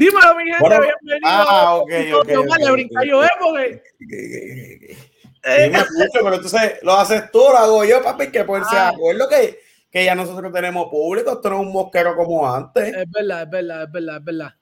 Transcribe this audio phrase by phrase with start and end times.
[0.00, 1.20] Dímelo, mi gente, bienvenido.
[1.26, 2.28] Ah, ok, ok.
[2.30, 3.28] No, okay, le brinca yo, ¿eh?
[3.38, 3.82] Porque...
[4.08, 8.88] Dime mucho, pero entonces lo haces tú, lo hago yo, papi, que por ser Ah.
[8.88, 9.60] acuerdo que,
[9.90, 12.94] que ya nosotros tenemos público, esto no es un mosquero como antes.
[12.96, 14.54] Es verdad, es verdad, es verdad, es verdad.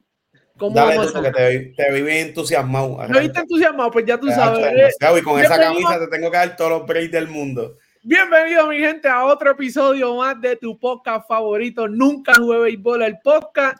[0.56, 1.72] ¿Cómo Dale vamos tú, a porque hacer?
[1.76, 2.96] te, te vi bien entusiasmado.
[3.08, 3.90] ¿Me viste entusiasmado?
[3.92, 4.58] Pues ya tú sabes.
[4.66, 4.90] ¿eh?
[5.18, 5.88] Y con esa Bienvenido.
[5.88, 7.76] camisa te tengo que dar todos los breaks del mundo.
[8.02, 11.86] Bienvenido, mi gente, a otro episodio más de tu podcast favorito.
[11.86, 13.78] Nunca jugué béisbol, el podcast.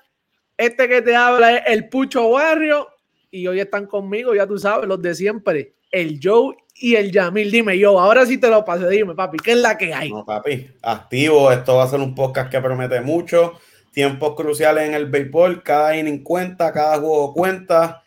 [0.59, 2.89] Este que te habla es el Pucho Barrio.
[3.31, 7.51] Y hoy están conmigo, ya tú sabes, los de siempre, el Joe y el Yamil.
[7.51, 8.89] Dime, yo, ahora sí te lo pasé.
[8.89, 10.11] Dime, papi, ¿qué es la que hay?
[10.11, 11.53] No, papi, activo.
[11.53, 13.55] Esto va a ser un podcast que promete mucho.
[13.93, 15.63] Tiempos cruciales en el béisbol.
[15.63, 18.03] Cada inning cuenta, cada juego cuenta.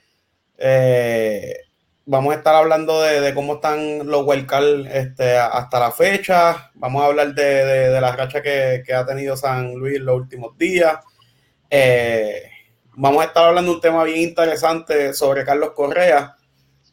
[0.58, 1.56] Eh,
[2.06, 6.72] vamos a estar hablando de, cómo están los wildcards este, hasta la fecha.
[6.74, 10.16] Vamos a hablar de, de- de la que, que ha tenido San Luis en los
[10.16, 10.98] últimos días.
[11.74, 12.52] Eh,
[12.98, 16.36] vamos a estar hablando de un tema bien interesante sobre Carlos Correa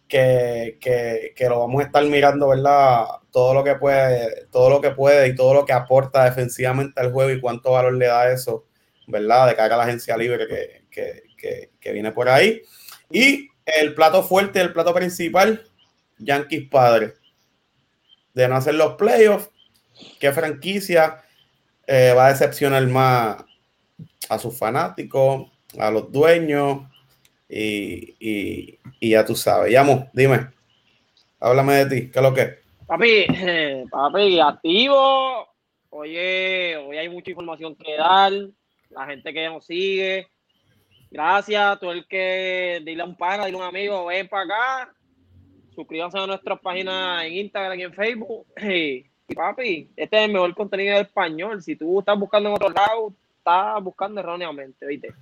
[0.07, 3.05] que, que, que lo vamos a estar mirando, ¿verdad?
[3.33, 7.11] Todo lo que puede, todo lo que puede y todo lo que aporta defensivamente al
[7.11, 8.67] juego y cuánto valor le da eso,
[9.09, 9.49] ¿verdad?
[9.49, 12.63] De cara a la agencia libre que, que, viene por ahí.
[13.11, 15.65] Y el plato fuerte, el plato principal,
[16.19, 17.15] Yankees padre.
[18.33, 19.51] De no hacer los playoffs,
[20.21, 21.25] ¿qué franquicia
[21.85, 23.48] eh, va a decepcionar más
[24.29, 26.83] a sus fanáticos, a los dueños?
[27.49, 29.73] Y, y, y ya tú sabes.
[29.73, 30.49] Llamo, dime.
[31.41, 32.11] Háblame de ti.
[32.11, 32.59] ¿Qué es lo que es?
[32.87, 33.27] Papi,
[33.91, 35.47] papi, activo.
[35.91, 38.33] Oye, hoy hay mucha información que dar.
[38.91, 40.27] La gente que nos sigue.
[41.11, 41.81] Gracias.
[41.81, 44.95] Todo el que dile un pana, dile a un amigo, ven para acá.
[45.75, 48.47] Suscríbanse a nuestras páginas en Instagram y en Facebook.
[49.31, 51.63] Y, papi, este es el mejor contenido en español.
[51.63, 53.13] Si tú estás buscando en otro lado,
[53.49, 55.13] estás buscando erróneamente, ¿viste?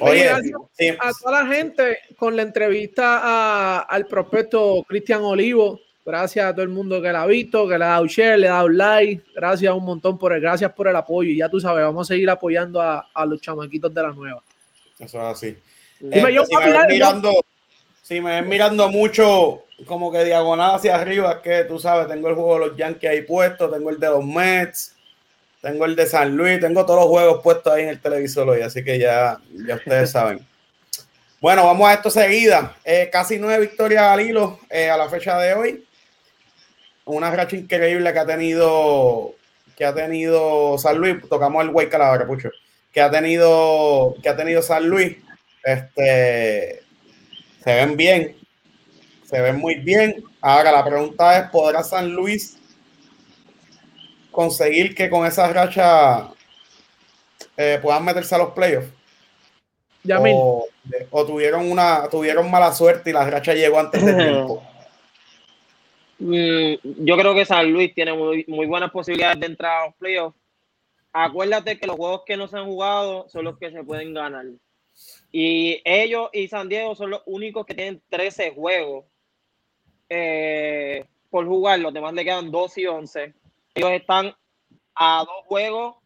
[0.00, 0.28] Oye,
[0.76, 5.80] sí, a toda la gente con la entrevista a- al prospecto Cristian Olivo.
[6.04, 8.48] Gracias a todo el mundo que la ha visto, que le ha dado share, le
[8.48, 9.24] ha dado like.
[9.34, 11.30] Gracias un montón por el, gracias por el apoyo.
[11.30, 14.42] Y ya tú sabes, vamos a seguir apoyando a, a los chamaquitos de la nueva.
[14.98, 15.56] eso es así.
[16.00, 17.32] Dime, yo, Este, si, me dale, mirando,
[18.02, 22.28] si me ves mirando mucho como que diagonal hacia arriba, es que tú sabes, tengo
[22.28, 24.93] el juego de los Yankees ahí puesto, tengo el de los Mets,
[25.64, 28.60] tengo el de San Luis, tengo todos los juegos puestos ahí en el televisor hoy,
[28.60, 30.46] así que ya, ya ustedes saben.
[31.40, 32.76] Bueno, vamos a esto seguida.
[32.84, 35.86] Eh, casi nueve victorias al hilo eh, a la fecha de hoy.
[37.06, 39.34] Una racha increíble que ha tenido
[39.74, 41.16] que ha tenido San Luis.
[41.30, 42.50] Tocamos el Way Calabra, Pucho.
[42.92, 45.16] Que ha tenido que ha tenido San Luis.
[45.62, 46.82] Este
[47.62, 48.36] se ven bien.
[49.24, 50.22] Se ven muy bien.
[50.42, 52.58] Ahora la pregunta es: ¿podrá San Luis
[54.34, 56.28] conseguir que con esa racha
[57.56, 58.88] eh, puedan meterse a los playoffs?
[60.10, 60.66] O,
[61.10, 64.62] o tuvieron una tuvieron mala suerte y la racha llegó antes del tiempo.
[66.18, 66.74] Mm,
[67.04, 70.38] yo creo que San Luis tiene muy, muy buenas posibilidades de entrar a los playoffs.
[71.12, 74.44] Acuérdate que los juegos que no se han jugado son los que se pueden ganar.
[75.30, 79.04] Y ellos y San Diego son los únicos que tienen 13 juegos
[80.08, 81.80] eh, por jugar.
[81.80, 83.34] Los demás le quedan 2 y 11.
[83.74, 84.34] Ellos están
[84.94, 85.96] a dos juegos,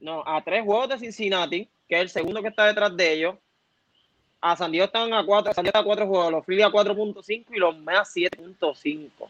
[0.00, 3.36] no, a tres juegos de Cincinnati, que es el segundo que está detrás de ellos.
[4.42, 7.46] A San Diego están a cuatro, San Diego a cuatro juegos, los Phillies a 4.5
[7.54, 9.10] y los Mets a 7.5.
[9.24, 9.28] O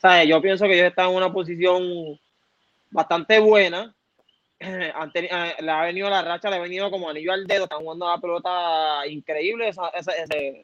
[0.00, 2.18] sea, yo pienso que ellos están en una posición
[2.90, 3.94] bastante buena.
[4.60, 7.64] Han teni- eh, le ha venido la racha, le ha venido como anillo al dedo,
[7.64, 9.70] están jugando la pelota increíble.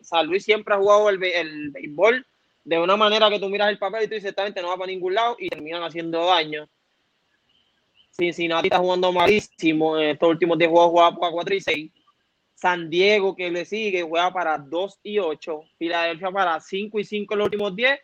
[0.01, 2.27] San Luis siempre ha jugado el, el béisbol
[2.69, 4.77] de una manera que tú miras el papel y tú dices, esta gente no va
[4.77, 6.69] para ningún lado y terminan haciendo daño.
[8.11, 9.99] Cincinnati está jugando malísimo.
[9.99, 11.91] En estos últimos 10 juegos juega para 4 y 6.
[12.55, 15.63] San Diego, que le sigue, juega para 2 y 8.
[15.79, 17.99] Filadelfia para 5 y 5 en los últimos 10.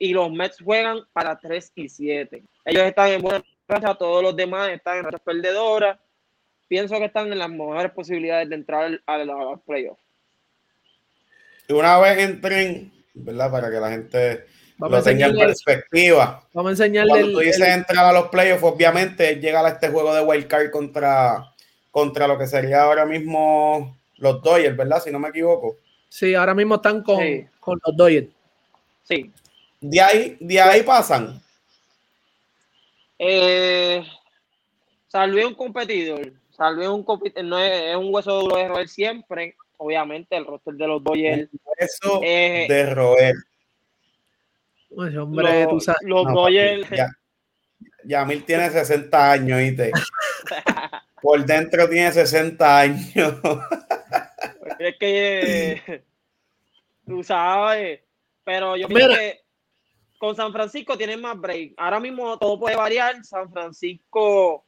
[0.00, 2.44] Y los Mets juegan para 3 y 7.
[2.66, 5.98] Ellos están en buena racha, todos los demás están en rachas perdedoras.
[6.68, 10.02] Pienso que están en las mejores posibilidades de entrar a los playoffs.
[11.70, 13.50] Una vez entren, ¿verdad?
[13.50, 14.46] Para que la gente
[14.76, 16.42] Vamos lo tenga en perspectiva.
[16.52, 19.70] vamos a enseñarle Cuando tú dices el- entrar a los playoffs, obviamente es llegar a
[19.70, 21.52] este juego de wild card contra,
[21.90, 25.02] contra lo que sería ahora mismo los Dodgers, ¿verdad?
[25.02, 25.76] Si no me equivoco.
[26.08, 27.46] Sí, ahora mismo están con, Sí.
[27.60, 28.28] con los Dodgers.
[29.04, 29.32] Sí.
[29.80, 31.40] De ahí, de ahí pasan.
[33.18, 34.04] Eh,
[35.12, 36.20] es un competidor.
[36.20, 39.56] Es un, compi- no es, es un hueso duro de roer siempre.
[39.84, 41.50] Obviamente, el roster de los Dodgers.
[41.76, 43.34] Eso Eh, de roer.
[44.90, 46.00] Ese hombre, los tú sabes.
[46.04, 46.84] los No, Dodgers.
[46.84, 47.08] papi, ya,
[48.04, 49.92] Yamil tiene 60 años, ¿viste?
[51.20, 53.34] Por dentro tiene 60 años.
[54.78, 56.02] Es que
[57.06, 58.00] tú sabes.
[58.44, 59.40] Pero yo creo que
[60.18, 61.74] con San Francisco tienen más break.
[61.76, 63.22] Ahora mismo todo puede variar.
[63.22, 64.64] San Francisco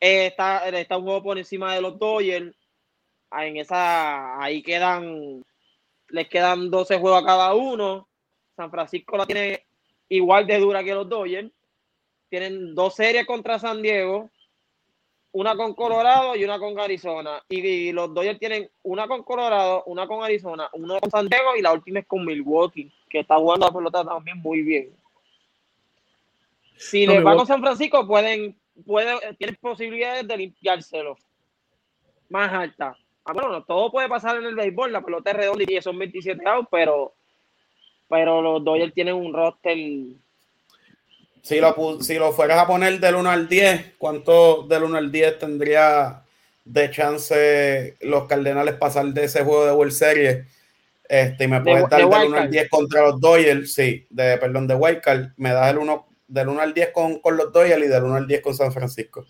[0.00, 2.54] eh, está, está un juego por encima de los Dodgers.
[3.42, 5.44] En esa, ahí quedan,
[6.08, 8.08] les quedan 12 juegos a cada uno.
[8.56, 9.64] San Francisco la tiene
[10.08, 11.50] igual de dura que los Dodgers.
[12.28, 14.30] Tienen dos series contra San Diego,
[15.32, 17.42] una con Colorado y una con Arizona.
[17.48, 21.62] Y, los Dodgers tienen una con Colorado, una con Arizona, una con San Diego y
[21.62, 24.90] la última es con Milwaukee, que está jugando la pelota también muy bien.
[26.76, 31.16] Si les va con San Francisco, pueden, pueden, tienen posibilidades de limpiárselo
[32.28, 32.96] más alta.
[33.24, 36.42] Ah, bueno, todo puede pasar en el béisbol, la pelota es redonda y son 27
[36.46, 37.14] outs, pero
[38.08, 39.76] pero los Dodgers tienen un roster.
[41.42, 45.12] Si lo, si lo fueras a poner del 1 al 10, ¿cuánto del 1 al
[45.12, 46.22] 10 tendría
[46.64, 50.46] de chance los Cardenales pasar de ese juego de World Series?
[51.06, 54.66] Este, y me puedes dar del 1 al 10 contra los Dodgers, sí, de, perdón,
[54.66, 55.32] de Wildcard.
[55.36, 58.14] Me das el 1, del 1 al 10 con, con los Dodgers y del 1
[58.14, 59.26] al 10 con San Francisco.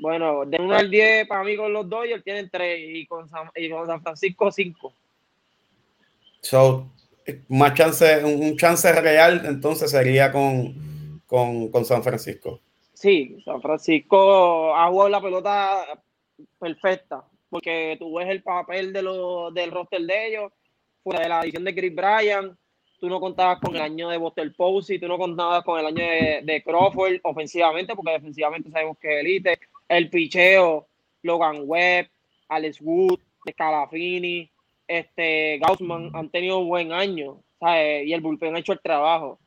[0.00, 3.50] Bueno, del 1 al 10 para mí con los Dodgers tienen 3 y con San,
[3.54, 4.92] y con San Francisco 5.
[6.40, 6.90] So,
[7.48, 12.60] más chance, un chance real entonces sería con, con, San Francisco.
[12.94, 15.84] Sí, San Francisco ha jugado la pelota
[16.58, 20.52] perfecta, porque tú ves el papel de lo, del roster de ellos,
[21.02, 22.56] fuera de la edición de Chris Bryan,
[22.98, 26.04] tú no contabas con el año de Buster Posey, tú no contabas con el año
[26.42, 29.58] de, Crawford ofensivamente, porque defensivamente sabemos que es elite,
[29.90, 30.86] el picheo,
[31.22, 32.08] Logan Webb,
[32.48, 33.18] Alex Wood,
[33.50, 34.48] Scalafini,
[34.86, 39.38] este, Gaussman han tenido un buen año, Y el bullpen ha hecho el trabajo.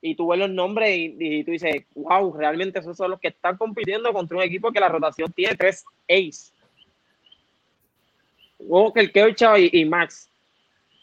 [0.00, 3.56] Y tú ves los nombres y, tú dices, wow, realmente esos son los que están
[3.56, 6.52] compitiendo contra un equipo que la rotación tiene tres ace.
[8.58, 10.28] Walker, Kershaw y, y Max.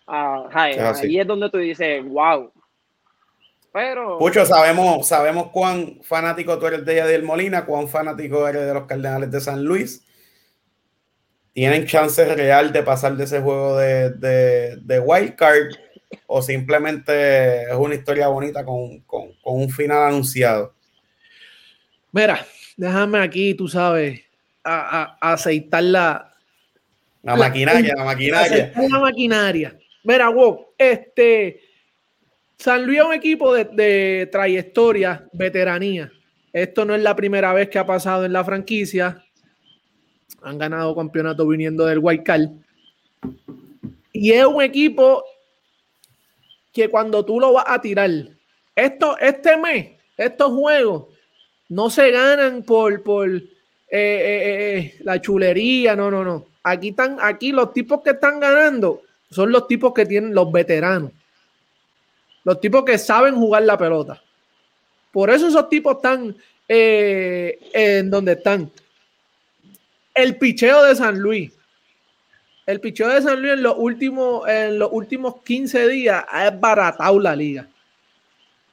[0.05, 2.51] Ah, ahí es donde tú dices, wow.
[3.71, 4.17] Pero.
[4.17, 8.85] Pucho, sabemos, sabemos cuán fanático tú eres de Yadiel Molina, cuán fanático eres de los
[8.85, 10.05] Cardenales de San Luis
[11.53, 15.73] tienen chance real de pasar de ese juego de, de, de wild card
[16.27, 19.03] o simplemente es una historia bonita con,
[19.43, 20.73] un final anunciado.
[22.11, 22.45] Mira,
[22.77, 24.21] déjame aquí, tú sabes,
[24.63, 26.33] a, aceitar la,
[27.23, 28.71] la, maquinaria, la maquinaria.
[28.75, 29.77] La maquinaria.
[30.03, 31.59] Mira, wow, este
[32.59, 36.11] San Luis es un equipo de, trayectoria, veteranía.
[36.51, 39.23] Esto no es la primera vez que ha pasado en la franquicia
[40.41, 42.49] han ganado campeonato viniendo del Card.
[44.13, 45.23] Y es un equipo
[46.71, 48.09] que cuando tú lo vas a tirar,
[48.75, 51.07] esto, este mes, estos juegos,
[51.69, 53.41] no se ganan por, por eh,
[53.89, 56.45] eh, eh, la chulería, no, no, no.
[56.63, 61.11] Aquí están, aquí los tipos que están ganando son los tipos que tienen los veteranos.
[62.49, 64.19] Los tipos que saben jugar la pelota.
[65.11, 66.35] Por eso esos tipos están
[66.67, 68.71] en donde están
[70.15, 71.53] el picheo de San Luis.
[72.65, 77.19] El picheo de San Luis en los últimos, en los últimos 15 días ha baratado
[77.19, 77.67] la liga.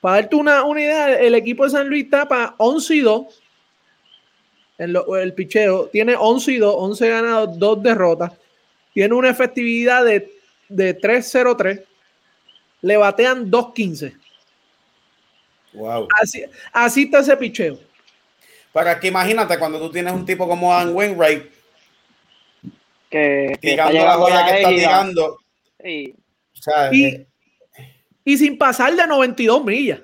[0.01, 3.43] Para darte una, unidad, el equipo de San Luis tapa 11 y 2.
[4.79, 8.33] En el picheo tiene 11 y 2, 11 ganados, 2 derrotas.
[8.95, 10.33] Tiene una efectividad de,
[10.71, 11.86] de 3-0-3.
[12.83, 14.17] Le batean 2-15.
[15.75, 16.09] Wow.
[16.23, 17.79] Así, así está ese picheo.
[18.73, 21.51] Para que imagínate cuando tú tienes un tipo como Dan Wainwright
[23.11, 25.39] que, tirando la joya que está tirando.
[25.85, 26.15] y,
[26.93, 27.27] eh,
[28.25, 30.01] y, sin pasar de 92 millas.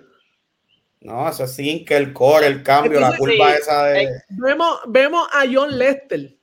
[1.00, 4.08] No, eso sí, que el core, el cambio, la curva esa de.
[4.28, 6.36] Vemos, vemos a John Lester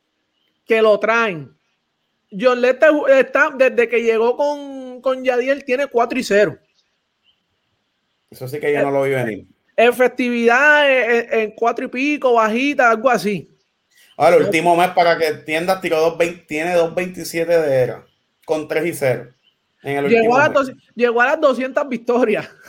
[0.66, 1.58] que lo traen.
[2.32, 6.60] John Lester está, desde que llegó con, con Yadiel, tiene 4 y 0.
[8.30, 9.48] Eso sí que yo no lo vi venir
[9.88, 10.90] efectividad
[11.32, 13.50] en, cuatro y pico, bajita, algo así.
[14.18, 18.06] Ahora, el último mes para que entiendas, tiró 2.20, tiene 2.27 de era,
[18.46, 19.34] con 3 y 0.
[19.84, 22.50] llegó, a las llegó, a las 200 victorias.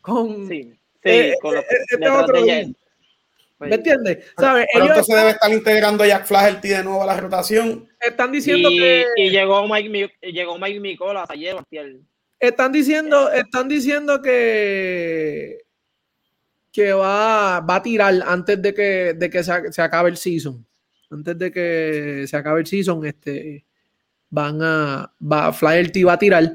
[0.00, 2.40] Con, sí, sí, eh, con los, eh, este otro
[3.58, 4.24] ¿Me entiendes?
[4.38, 4.66] ¿Sabes?
[4.72, 7.87] Pronto se debe estar integrando Jack Flaherty de nuevo a la rotación.
[8.00, 9.06] Están diciendo y, que.
[9.16, 11.56] Y llegó Mike, llegó Mike Micola ayer.
[12.38, 15.58] Están diciendo, están diciendo que
[16.72, 20.64] que va, va a tirar antes de que, de que se, se, acabe el season.
[21.10, 23.64] Antes de que se acabe el season, este,
[24.30, 26.54] van a, va, Flaherty va a tirar.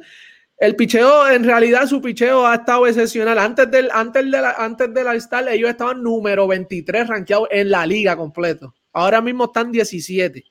[0.58, 3.38] El picheo, en realidad, su picheo ha estado excepcional.
[3.38, 7.70] Antes del, antes de la, antes de la Star, ellos estaban número 23 rankeados en
[7.70, 8.74] la liga completo.
[8.94, 10.42] Ahora mismo están 17.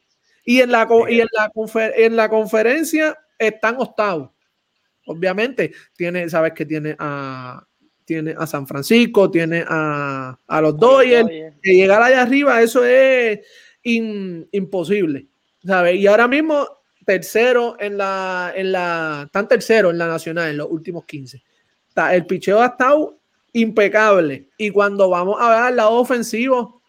[0.44, 1.52] Y en la, y en la,
[1.96, 4.30] en la conferencia están octavos.
[5.06, 7.64] Obviamente, tiene, sabes que tiene a,
[8.04, 11.28] tiene a San Francisco, tiene a, a los Dodgers.
[11.62, 13.40] Que llegar allá arriba, eso es
[13.82, 15.26] imposible.
[15.64, 15.96] ¿sabes?
[15.96, 16.66] Y ahora mismo,
[17.04, 21.42] tercero en la, en la, están tercero en la nacional en los últimos 15.
[22.12, 23.18] El picheo ha estado
[23.52, 24.48] impecable.
[24.56, 26.82] Y cuando vamos a ver al lado ofensivo,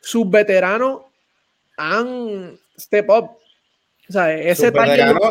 [0.00, 1.02] sus veteranos
[1.76, 3.30] han step up.
[4.08, 4.72] O sea, ese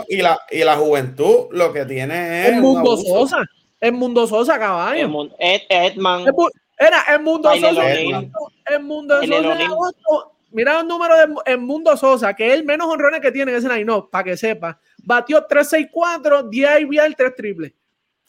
[0.09, 2.53] y, la, y la juventud lo que tiene es.
[2.53, 3.37] El mundo Sosa.
[3.79, 5.29] El mundo Sosa, caballo.
[5.39, 6.25] Edman.
[6.77, 7.93] Era el mundo Sosa.
[7.93, 10.31] El mundo Sosa.
[10.51, 13.67] Mira el número de el mundo Sosa, que es el menos honrones que tiene ese
[13.67, 14.79] line para que sepa.
[15.03, 17.73] Batió 3-6-4, 10 IBL, 3 triples.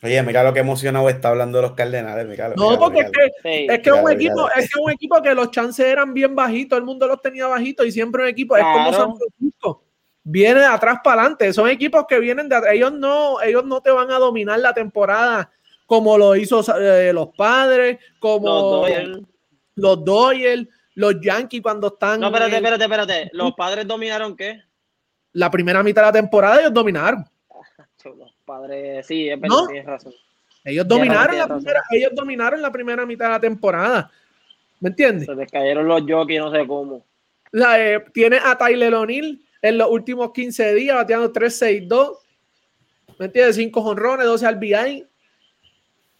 [0.06, 2.56] Oye, mira lo que emocionado está hablando de los Cardenales.
[2.56, 5.84] no, porque es que, es, que un equipo, es que un equipo que los chances
[5.86, 9.16] eran bien bajitos, el mundo los tenía bajitos y siempre un equipo, es como San
[9.16, 9.82] Francisco,
[10.22, 11.52] viene de atrás para adelante.
[11.52, 15.50] Son equipos que vienen de ellos no, ellos no te van a dominar la temporada
[15.86, 18.86] como lo hizo eh, los padres, como
[19.76, 22.20] los Doyle, los, Yankees cuando están.
[22.20, 23.30] No, espérate, espérate, espérate.
[23.32, 24.62] ¿Los padres dominaron qué?
[25.32, 27.24] La primera mitad de la temporada ellos dominaron
[28.46, 30.14] padre, sí, es verdad, tienes razón.
[30.64, 34.10] Ellos dominaron, la primera, ellos dominaron la primera mitad de la temporada.
[34.80, 35.26] ¿Me entiendes?
[35.26, 37.04] Se les cayeron los jockeys, no sé cómo.
[37.52, 42.18] Eh, tiene a Tyler O'Neill en los últimos 15 días bateando 3-6-2.
[43.18, 43.56] ¿Me entiendes?
[43.56, 45.06] 5 jonrones, 12 RBI.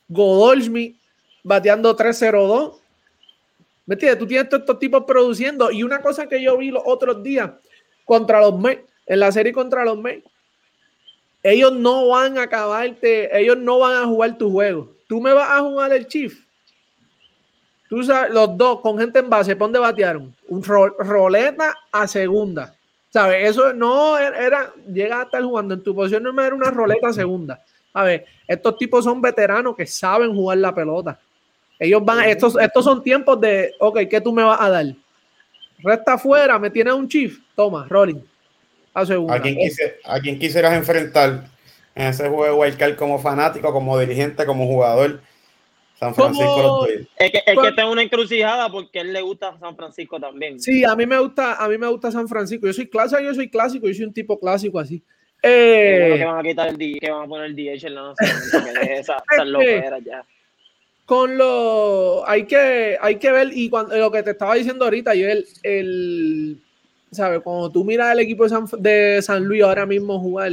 [0.09, 0.99] Godolsmi
[1.43, 2.79] bateando 3-0-2.
[3.87, 4.19] ¿Me entiendes?
[4.19, 5.71] Tú tienes todos estos tipos produciendo.
[5.71, 7.51] Y una cosa que yo vi los otros días
[8.05, 10.25] contra los Mets, en la serie contra los Mets,
[11.47, 14.93] ellos no van a acabarte, ellos no van a jugar tu juego.
[15.07, 16.45] Tú me vas a jugar el Chief.
[17.89, 20.35] Tú sabes, los dos con gente en base, ¿por dónde batearon?
[20.49, 22.75] Un roleta a segunda.
[23.11, 23.49] ¿Sabes?
[23.49, 27.13] Eso no era, llega a estar jugando en tu posición, no era una roleta a
[27.13, 27.63] segunda.
[27.93, 31.19] A ver, estos tipos son veteranos que saben jugar la pelota.
[31.79, 34.87] Ellos van, estos, estos son tiempos de, ok, ¿qué tú me vas a dar?
[35.79, 38.21] Resta afuera, me tienes un chief, toma, rolling.
[38.97, 41.45] ¿A quién, quisieras enfrentar
[41.95, 45.21] en ese juego de Wildcard como fanático, como dirigente, como jugador?
[45.99, 46.87] San Francisco
[47.19, 50.61] Es que, es que está una encrucijada porque él le gusta San Francisco también.
[50.61, 52.67] Sí, a mí me gusta, a mí me gusta San Francisco.
[52.67, 55.03] Yo soy clásico, yo soy clásico, yo soy un tipo clásico así.
[55.43, 58.15] Eh, que van a quitar el que van a poner el DH en la
[58.83, 59.23] esa,
[59.63, 60.25] esa ya.
[61.05, 65.15] Con lo hay que hay que ver y cuando lo que te estaba diciendo ahorita,
[65.15, 66.63] yo el, el
[67.11, 67.41] ¿sabes?
[67.41, 68.47] Cuando tú miras el equipo
[68.79, 70.53] de San, Luis ahora mismo jugar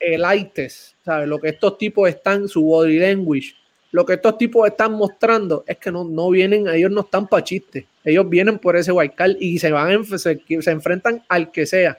[0.00, 1.28] el ITES, ¿sabes?
[1.28, 3.54] Lo que estos tipos están, su body language,
[3.92, 7.44] lo que estos tipos están mostrando es que no, no vienen, ellos no están para
[7.44, 11.98] chistes, ellos vienen por ese card y se van, se, se, enfrentan al que sea.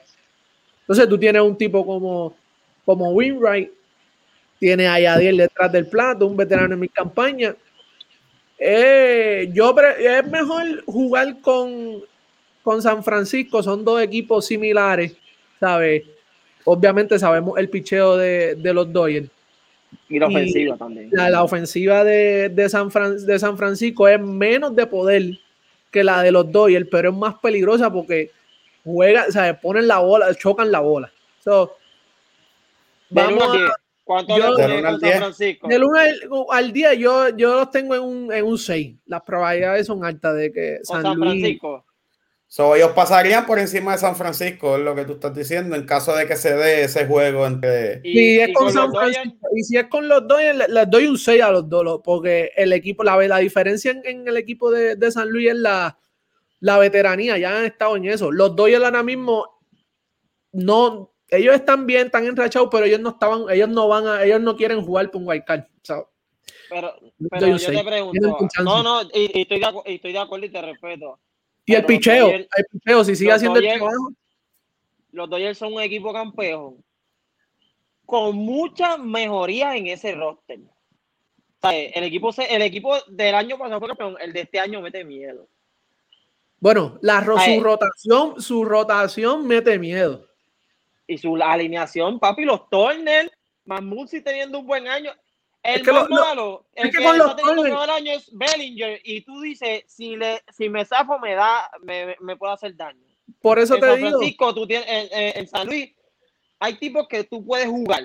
[0.80, 2.36] Entonces tú tienes un tipo como,
[2.84, 3.70] como Winwright,
[4.58, 7.54] tiene a Yadiel detrás del plato, un veterano en mi campaña.
[8.58, 12.02] Eh, yo es mejor jugar con
[12.68, 15.16] con San Francisco son dos equipos similares,
[15.58, 16.02] ¿sabes?
[16.66, 19.30] Obviamente sabemos el picheo de, los Dodgers.
[20.06, 21.08] Y la ofensiva también.
[21.10, 22.90] La, ofensiva de, San
[23.24, 25.38] de San Francisco es menos de poder
[25.90, 28.32] que la de los Dodgers, pero es más peligrosa porque
[28.84, 29.58] juegan, ¿sabes?
[29.62, 31.10] Ponen la bola, chocan la bola.
[33.08, 33.72] vamos a,
[34.04, 35.68] ¿Cuánto yo, San Francisco?
[35.68, 36.00] Del 1
[36.50, 38.94] al, día yo, yo los tengo en un, en un 6.
[39.06, 41.86] Las probabilidades son altas de que San, San Francisco.
[42.50, 45.84] So, ellos pasarían por encima de San Francisco, es lo que tú estás diciendo, en
[45.84, 48.00] caso de que se dé ese juego entre.
[48.02, 51.42] Y, es con San Francisco, y si es con los dos, les, doy un 6
[51.42, 55.28] a los dos, porque el equipo, la, la diferencia en, el equipo de, de, San
[55.28, 55.98] Luis es la,
[56.60, 58.32] la veteranía, ya han estado en eso.
[58.32, 59.60] Los dos ahora mismo
[60.52, 64.40] no, ellos están bien, están enrachados, pero ellos no estaban, ellos no van a, ellos
[64.40, 65.64] no quieren jugar por un wild card.
[66.70, 66.94] pero,
[67.28, 71.20] pero yo te pregunto, no, no, y, estoy de, estoy de acuerdo y te respeto
[71.68, 74.10] y el picheo, el picheo, si sigue haciendo el trabajo.
[75.12, 76.82] Los Dodgers son un equipo campeón
[78.06, 80.60] con muchas mejorías en ese roster.
[81.62, 85.46] el, equipo, el equipo del año pasado fue campeón, el de este año mete miedo.
[86.58, 90.26] Bueno, la, su rotación, su rotación mete miedo.
[91.06, 93.30] Y su alineación, papi, los Turner,
[93.66, 95.12] Mamusi teniendo un buen año.
[95.62, 99.82] El más malo, el que, está teniendo el mejor año es Bellinger y tú dices,
[99.86, 103.02] si, le, si me zafo me da, me, me puede hacer daño.
[103.42, 104.08] Por eso en te San digo.
[104.10, 105.92] Francisco, tú tienes, en, San Luis
[106.60, 108.04] hay tipos que tú puedes jugar.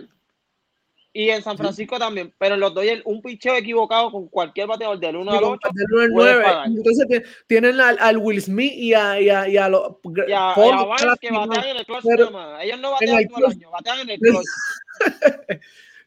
[1.15, 5.00] Y en San Francisco también, pero en los Dodgers un picheo equivocado con cualquier bateador
[5.00, 5.69] del 1 Y al con- 8.
[5.74, 6.43] del 1 al puede 9.
[6.43, 6.67] pagar.
[6.67, 9.91] Entonces tienen al, al Will Smith y a, y a, y a los.
[10.27, 12.05] Y a, Paul y a Barnes que batean en el clutch.
[12.05, 12.31] Ellos
[12.79, 14.45] no en batean el todo el año, batean en el clutch.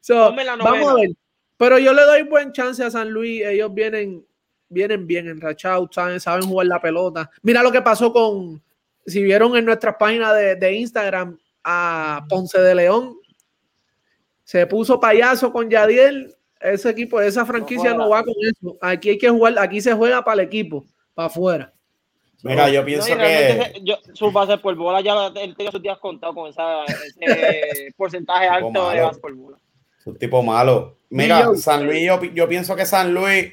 [0.00, 1.11] So, vamos a ver.
[1.57, 3.43] Pero yo le doy buen chance a San Luis.
[3.45, 4.25] Ellos vienen,
[4.69, 7.31] vienen bien enrachados, saben, saben jugar la pelota.
[7.43, 8.63] Mira lo que pasó con,
[9.07, 13.17] si vieron en nuestras páginas de, de Instagram, a Ponce de León.
[14.45, 16.33] Se puso payaso con Yadiel.
[16.61, 18.77] Ese equipo, esa franquicia no va con eso.
[18.81, 20.85] Aquí hay que jugar, aquí se juega para el equipo,
[21.15, 21.73] para afuera.
[22.43, 23.73] Mira, yo pienso que.
[23.75, 27.93] se- yo, su base por bola ya él tenía sus días contados con esa, ese
[27.97, 29.59] porcentaje alto de base por bola.
[30.07, 30.97] Un tipo malo.
[31.11, 33.53] Mira, yo- San Luis, yo, yo pienso que San Luis,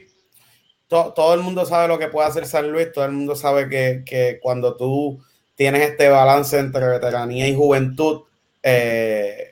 [0.87, 3.67] to- todo el mundo sabe lo que puede hacer San Luis, todo el mundo sabe
[3.69, 5.21] que, que cuando tú
[5.55, 8.21] tienes este balance entre veteranía y juventud,
[8.63, 9.51] eh,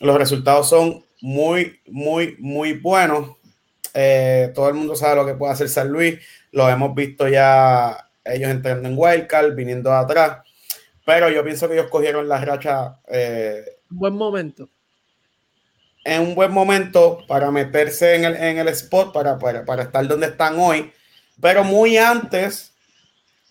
[0.00, 3.36] los resultados son muy, muy, muy buenos.
[3.94, 6.18] Eh, todo el mundo sabe lo que puede hacer San Luis,
[6.52, 10.38] lo hemos visto ya ellos entrando en Wildcard, viniendo de atrás,
[11.06, 13.00] pero yo pienso que ellos cogieron la racha.
[13.08, 14.68] eh, Buen momento.
[16.04, 20.06] En un buen momento para meterse en el, en el spot, para, para, para estar
[20.06, 20.92] donde están hoy,
[21.40, 22.72] pero muy antes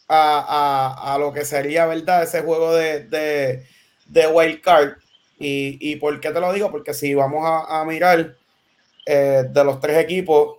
[0.08, 2.24] a, a- a lo que sería, ¿verdad?
[2.24, 3.66] Ese juego de, de,
[4.06, 4.94] de wild card.
[5.40, 6.70] Y, y por qué te lo digo?
[6.72, 8.36] Porque si vamos a, a mirar
[9.06, 10.58] eh, de los tres equipos,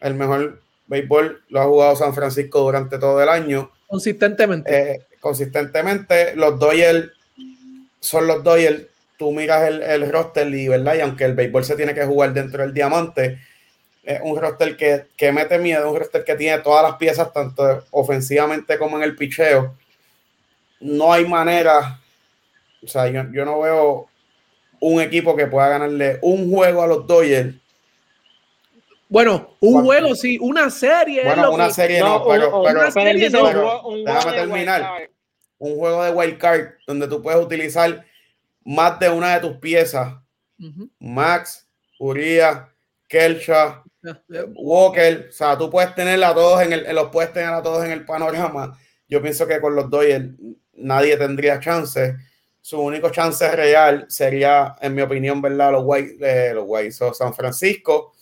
[0.00, 4.92] el mejor béisbol lo ha jugado San Francisco durante todo el año Consistentemente.
[4.92, 6.34] eh, consistentemente.
[6.36, 7.10] Los Dodgers
[8.00, 8.82] son los Dodgers.
[9.18, 10.94] Tú miras el, el roster y, ¿verdad?
[10.96, 13.38] Y aunque el béisbol se tiene que jugar dentro del diamante,
[14.04, 17.84] es un roster que, que mete miedo, un roster que tiene todas las piezas, tanto
[17.90, 19.74] ofensivamente como en el picheo.
[20.80, 21.98] No hay manera,
[22.84, 24.08] o sea, yo, yo no veo
[24.80, 27.54] un equipo que pueda ganarle un juego a los Dodgers.
[29.08, 29.86] bueno, un ¿cuánto?
[29.86, 31.20] juego, sí, una serie.
[31.20, 32.40] es Bueno, lo una que- serie No, no, pero,
[32.92, 34.80] serie un pero juego, un déjame terminar.
[34.82, 35.08] wild card.
[35.58, 38.04] un juego de wild card donde tú puedes utilizar
[38.66, 40.14] más de una de tus piezas.
[40.98, 41.68] Max,
[41.98, 42.68] Uriah,
[44.02, 44.44] Ya, ya.
[44.54, 47.84] Walker, o sea, tú puedes tenerla a todos en el, los puedes tener a todos
[47.84, 48.76] en el panorama.
[49.08, 50.30] Yo pienso que con los Dodgers
[50.74, 52.16] nadie tendría chance.
[52.60, 55.72] Su único chance real sería, en mi opinión, ¿verdad?
[55.72, 58.14] Los White, eh, los White Sox, San Francisco.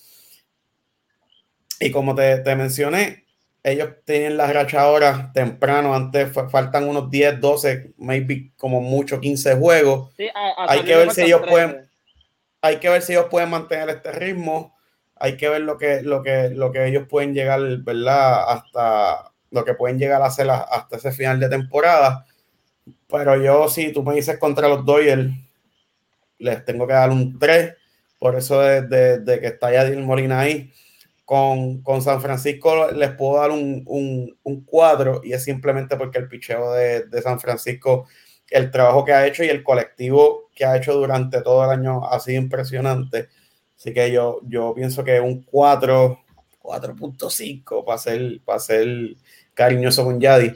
[1.81, 3.24] Y como te, te mencioné,
[3.65, 9.19] ellos tienen la racha ahora temprano, antes fa- faltan unos 10, 12, maybe como mucho
[9.21, 11.51] 15 juegos Sí, a- a Hay que ver si ellos 13.
[11.51, 11.91] pueden-
[12.61, 14.77] hay que ver si ellos pueden mantener este ritmo.
[15.17, 18.51] Hay que ver lo que, lo que, lo que ellos pueden llegar, ¿verdad?
[18.51, 22.27] Hasta lo que pueden llegar a hacer hasta ese final de temporada.
[23.09, 25.31] Pero yo, si tú me dices contra los Dodgers,
[26.39, 27.75] les tengo que dar un 3.
[28.19, 30.71] Por eso de, de- de que está Yadier Molina ahí.
[31.25, 36.19] Con, con San Francisco les puedo dar un, un, un 4 y es simplemente porque
[36.19, 38.07] el picheo de, de San Francisco
[38.51, 42.07] el trabajo que ha hecho y el colectivo que ha hecho durante todo el año
[42.07, 43.29] ha sido impresionante.
[43.77, 46.21] Así que yo, yo pienso que un 4,
[46.63, 48.87] 4.5 para ser, para ser
[49.55, 50.53] cariñoso con Yadi.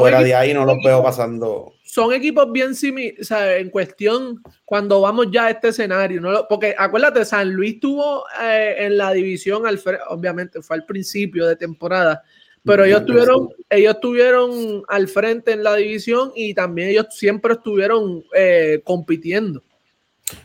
[0.00, 1.72] Fuera de equipos- ahí no los veo pasando.
[1.84, 6.32] son equipos bien similares, o sea, en cuestión, cuando vamos ya a este escenario, ¿no?
[6.32, 11.46] Lo- porque acuérdate, San Luis tuvo eh, en la división, al obviamente fue al principio
[11.46, 12.22] de temporada,
[12.64, 18.24] pero ellos tuvieron, ellos tuvieron al frente en la división y también ellos siempre estuvieron
[18.34, 19.62] eh, compitiendo.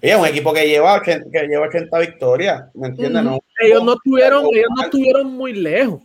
[0.01, 3.23] Y es un equipo que lleva 80, que lleva 80 victorias, ¿me entiendes?
[3.23, 6.01] No, Ellos no estuvieron, ellos no estuvieron muy lejos.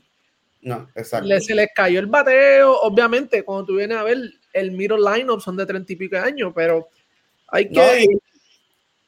[0.65, 1.27] No, exacto.
[1.29, 4.19] Le- se les cayó el bateo, obviamente, cuando tú vienes a ver
[4.53, 6.89] el middle lineup son de 30 y pico de años, pero
[7.49, 7.75] hay que...
[7.75, 8.19] No, y,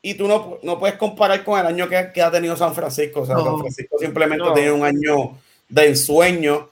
[0.03, 3.23] y tú no, no puedes comparar con el año que, que ha tenido San Francisco.
[3.23, 3.45] O sea, No.
[3.45, 4.53] San Francisco simplemente No.
[4.55, 5.37] tiene un año
[5.69, 6.71] de ensueño,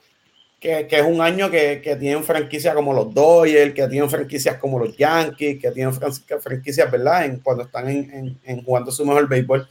[0.61, 4.57] que, que es un año que, que tienen franquicias como los Dodgers, que tienen franquicias
[4.59, 7.25] como los Yankees, que tienen franquicias, franquicias ¿verdad?
[7.25, 9.69] En, cuando están en, en- en jugando su mejor béisbol.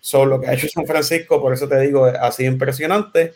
[0.00, 3.32] Son lo que ha hecho San Francisco, por eso te digo, ha sido impresionante.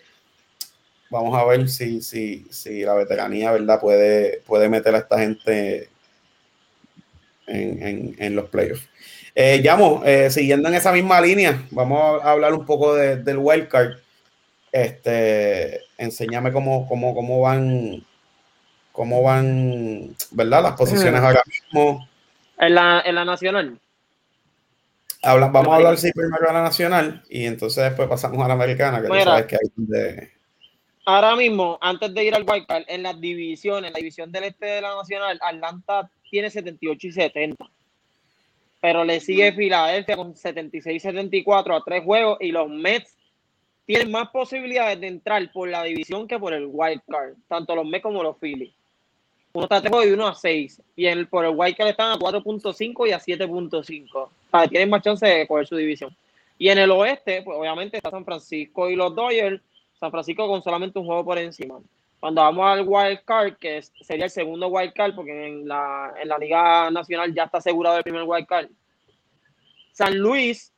[1.11, 3.81] Vamos a ver si, si, si la veteranía, ¿verdad?
[3.81, 5.89] Puede, puede meter a esta gente
[7.47, 8.89] en, en- en los playoffs.
[9.35, 13.39] Eh, Llamo, eh, siguiendo en esa misma línea, vamos a hablar un poco de- del
[13.39, 13.99] wildcard.
[14.71, 18.05] Este, enséñame cómo, cómo, cómo van,
[18.93, 20.63] cómo van, ¿verdad?
[20.63, 22.07] Las posiciones ahora mismo.
[22.59, 23.79] En la, en la nacional.
[25.23, 28.55] Habla- vamos a hablar sí, primero a la nacional y entonces después pasamos a la
[28.55, 30.38] americana, que tú sabes que hay donde.
[31.11, 34.83] Ahora mismo, antes de ir al wildcard, en las divisiones, la división del este de
[34.83, 37.65] la nacional, Atlanta tiene 78 y 70.
[38.79, 43.17] pero le sigue Filadelfia con 76-74 a tres juegos y los Mets
[43.87, 47.87] tienen más posibilidades de entrar por la división que por el wild card, tanto los
[47.87, 48.75] Mets como los Phillies.
[49.55, 50.83] Uno está a 3 y uno a 6.
[50.95, 54.11] Y el, por el wild card están a 4.5 y a 7.5.
[54.13, 56.15] O sea, tienen más chance de coger su división.
[56.59, 59.63] Y en el oeste, pues obviamente está San Francisco y los Dodgers.
[59.99, 61.81] San Francisco con solamente un juego por encima.
[62.21, 66.29] Cuando vamos al wild card, que sería el segundo wild card, porque en la, en
[66.29, 68.69] la Liga Nacional ya está asegurado el primer wild card.
[69.93, 70.73] San Luis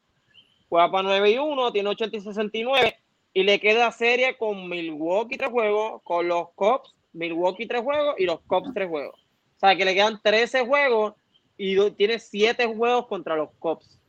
[0.68, 2.96] juega para 9 y 1, tiene 80 y 69,
[3.32, 8.24] y le queda serie con Milwaukee tres juegos, con los Cubs, Milwaukee tres juegos y
[8.24, 9.18] los Cubs tres juegos.
[9.56, 11.14] O sea que le quedan 13 juegos
[11.58, 14.00] y tiene 7 juegos contra los Cubs.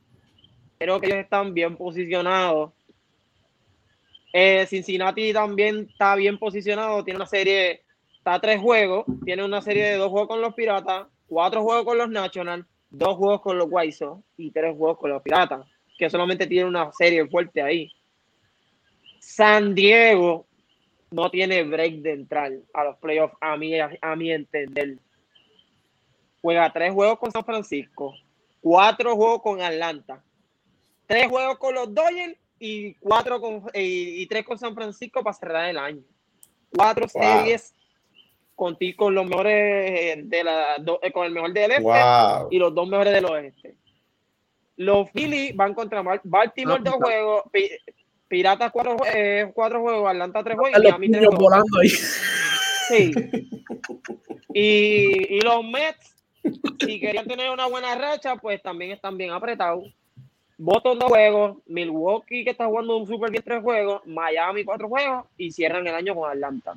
[0.78, 2.72] Creo que ellos están bien posicionados
[4.34, 7.84] eh, Cincinnati también está bien posicionado, tiene una serie,
[8.18, 11.86] está a tres juegos, tiene una serie de dos juegos con los Piratas, cuatro juegos
[11.86, 14.06] con los Nationals, dos juegos con los White
[14.38, 15.66] y tres juegos con los Piratas,
[15.98, 17.92] que solamente tiene una serie fuerte ahí.
[19.20, 20.48] San Diego
[21.12, 24.98] no tiene break de entrar a los playoffs, a mi, a mi entender.
[26.42, 28.16] Juega tres juegos con San Francisco,
[28.62, 30.24] cuatro juegos con Atlanta,
[31.06, 35.70] tres juegos con los Dodgers y cuatro con, y, tres con San Francisco para cerrar
[35.70, 36.04] el año.
[36.70, 37.74] Cuatro series
[38.56, 41.90] con, con los mejores de la, eh, con el mejor del este
[42.52, 43.76] y los dos mejores del oeste.
[44.78, 47.44] Los Phillies van contra Baltimore dos juegos,
[48.28, 51.44] Piratas cuatro, eh, cuatro juegos, Atlanta tres juegos y Miami tres juegos.
[51.44, 51.90] Volando ahí.
[51.90, 53.12] Sí.
[54.54, 56.16] Y, y los Mets,
[56.86, 59.92] si querían tener una buena racha, pues también están bien apretados.
[60.64, 65.26] Boston dos juegos, Milwaukee que está jugando un super bien tres juegos, Miami cuatro juegos
[65.36, 66.76] y cierran el año con Atlanta.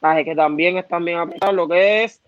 [0.00, 1.54] Así que también están bien apretados.
[1.54, 2.22] Lo que es,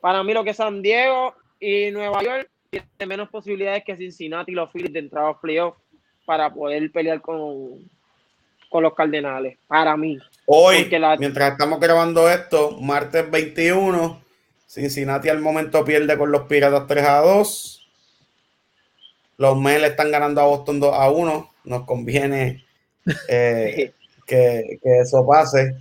[0.00, 4.52] para mí, lo que es San Diego y Nueva York tiene menos posibilidades que Cincinnati
[4.52, 5.80] y los Phillies de entrar a los playoffs
[6.24, 7.90] para poder pelear con,
[8.68, 9.58] con los Cardenales.
[9.66, 10.18] Para mí.
[10.46, 10.88] Hoy,
[11.18, 14.22] mientras estamos grabando esto, martes 21,
[14.68, 17.75] Cincinnati al momento pierde con los Piratas 3 a 2.
[19.38, 21.50] Los Mets le están ganando a Boston 2 a 1.
[21.64, 22.64] Nos conviene
[23.28, 23.92] eh,
[24.26, 25.76] que, eso pase.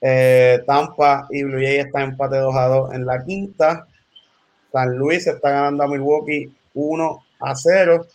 [0.00, 3.86] Eh, Tampa y Blue Jays están empate 2 a 2 en la quinta.
[4.72, 8.06] San Luis está ganando a Milwaukee 1 a 0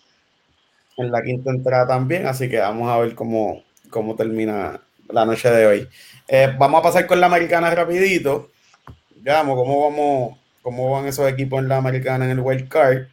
[0.97, 2.27] en la quinta entrada también.
[2.27, 4.79] Así que vamos a ver cómo, cómo termina
[5.09, 5.89] la noche de hoy.
[6.27, 8.49] Eh, vamos a pasar con la americana rapidito.
[9.15, 13.07] Veamos cómo vamos, cómo van esos equipos en la americana en el wild card.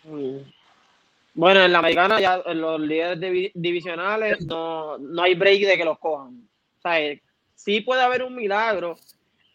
[1.39, 5.99] Bueno, en la americana ya los líderes divisionales no, no hay break de que los
[5.99, 6.49] cojan.
[6.79, 7.23] O sea, eh,
[7.55, 8.97] sí puede haber un milagro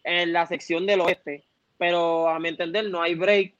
[0.02, 1.44] en la sección del oeste,
[1.76, 3.54] pero a mi entender no hay break.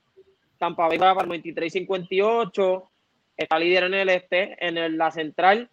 [0.57, 2.89] Tampa Bay va para 93-58,
[3.37, 5.69] está líder en el este, en la central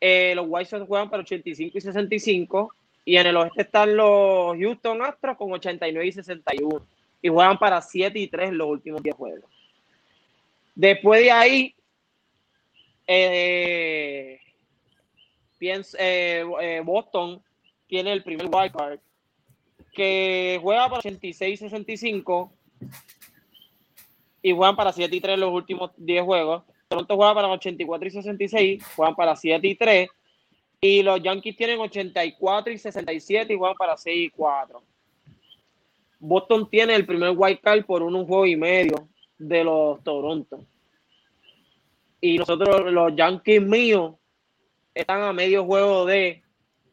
[0.00, 2.74] eh, los White Sox juegan para 85 y 65
[3.04, 6.86] y en el oeste están los Houston Astros con 89 y 61
[7.22, 9.50] y juegan para 7 y 3 en los últimos 10 juegos.
[10.74, 11.74] Después de ahí,
[13.08, 14.38] eh,
[15.60, 17.42] eh, eh, Boston
[17.86, 19.00] tiene el primer wild card
[19.92, 22.50] que juega para 86-65
[24.42, 26.62] y juegan para 7 y 3 los últimos 10 juegos.
[26.88, 30.08] Toronto juega para 84 y 66, juegan para 7 y 3.
[30.80, 34.82] Y los Yankees tienen 84 y 67 y juegan para 6 y 4.
[36.20, 40.60] Boston tiene el primer wild card por un juego y medio de los Toronto.
[42.20, 44.14] Y nosotros, los Yankees míos,
[44.94, 46.42] están a medio juego de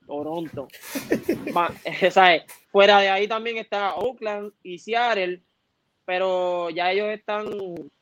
[0.06, 0.68] Toronto.
[2.72, 5.42] Fuera de ahí también está Oakland y Seattle,
[6.06, 7.46] pero ya ellos están,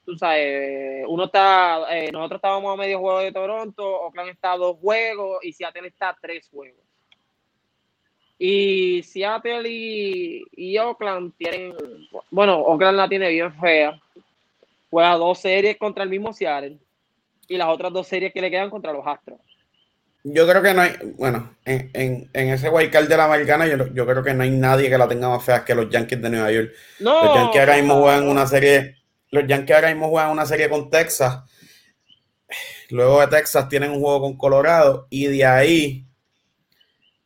[0.05, 4.57] tú sabes, uno está, eh, nosotros estábamos a medio juego de Toronto, Oakland está a
[4.57, 6.81] dos juegos y Seattle está a tres juegos.
[8.37, 11.73] Y Seattle y, y Oakland tienen,
[12.29, 13.97] bueno, Oakland la tiene bien fea.
[14.89, 16.77] Juega dos series contra el mismo Seattle
[17.47, 19.39] y las otras dos series que le quedan contra los Astros.
[20.25, 23.87] Yo creo que no hay, bueno, en, en, en ese wildcard de la americana, yo,
[23.93, 26.29] yo, creo que no hay nadie que la tenga más fea que los Yankees de
[26.29, 26.71] Nueva York.
[27.01, 28.95] No, los Yankees ahora mismo juegan una serie,
[29.31, 31.43] los Yankees ahora mismo juegan una serie con Texas.
[32.89, 36.05] Luego de Texas tienen un juego con Colorado y de ahí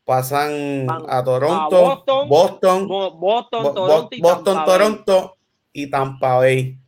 [0.04, 5.38] pasan a Toronto, Boston, Boston, Toronto, y Boston, Toronto
[5.72, 6.80] y Tampa Bay.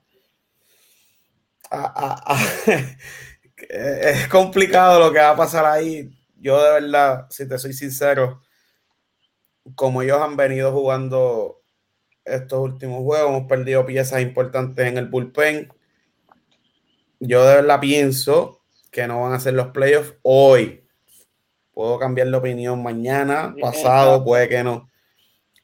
[3.69, 6.09] es complicado lo que va a pasar ahí.
[6.37, 8.41] Yo de verdad, si te soy sincero,
[9.75, 11.61] como ellos han venido jugando
[12.25, 15.71] estos últimos juegos, hemos perdido piezas importantes en el bullpen.
[17.19, 20.85] yo de verdad pienso que no van a hacer los playoffs hoy.
[21.73, 24.89] Puedo cambiar de opinión mañana, pasado, puede que no.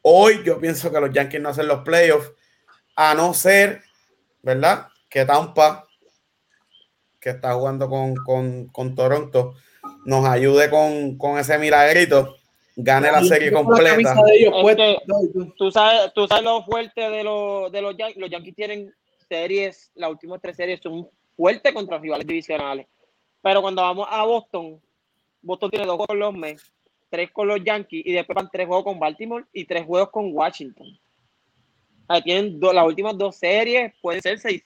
[0.02, 2.32] Hoy yo pienso que los Yankees no hacen los playoffs,
[2.96, 3.82] a no ser,
[4.41, 4.88] ¿verdad?
[5.10, 5.88] Que Tampa,
[7.26, 9.56] que está jugando con, Toronto,
[10.06, 12.36] nos ayude con, ese milagrito,
[12.76, 14.14] gane la serie completa.
[15.58, 17.24] tú, sabes, tú sabes lo fuerte de,
[17.72, 18.18] de los Yankees.
[18.18, 18.94] Los Yankees tienen
[19.28, 22.86] series, las últimas tres series son fuertes contra rivales divisionales.
[23.42, 24.80] Pero cuando vamos a Boston,
[25.42, 26.72] Boston tiene dos con los Mets,
[27.10, 30.32] tres con los Yankees y después van tres juegos con Baltimore y tres juegos con
[30.32, 30.96] Washington.
[32.24, 34.62] tienen las últimas dos series, pueden ser 6-0.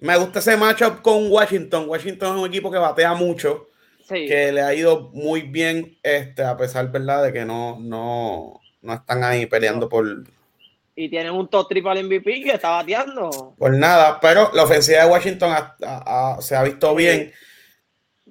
[0.00, 1.88] Me gusta ese matchup con Washington.
[1.88, 3.68] Washington es un equipo que batea mucho,
[4.08, 7.24] que le ha ido muy bien, este, a pesar ¿verdad?
[7.24, 10.24] de que no, no, no están ahí peleando por,
[10.96, 13.54] y tienen un top triple MVP que está bateando.
[13.58, 15.52] Pues nada, pero la ofensiva de Washington
[16.40, 17.32] se ha visto bien.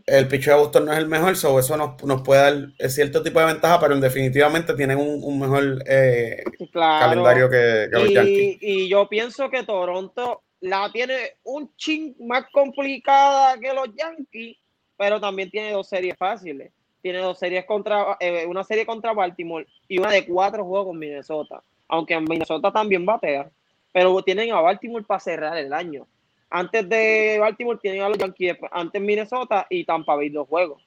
[0.06, 3.39] El pitch de Boston no es el mejor, so eso nos, puede dar cierto tipo
[3.39, 8.58] de ventaja, pero definitivamente tienen un, mejor eh, calendario que, los Yankees.
[8.62, 14.58] Y yo pienso que Toronto la tiene un ching más complicada que los Yankees,
[14.97, 16.71] pero también tiene dos series fáciles.
[17.02, 20.99] Tiene dos series contra, eh, una serie contra Baltimore y una de cuatro juegos con
[20.99, 23.49] Minnesota aunque en Minnesota también batea,
[23.91, 26.08] pero tienen a Baltimore para cerrar el año.
[26.49, 30.84] Antes de Baltimore tienen a los Yankees, antes Minnesota y Tampa Bay dos juegos.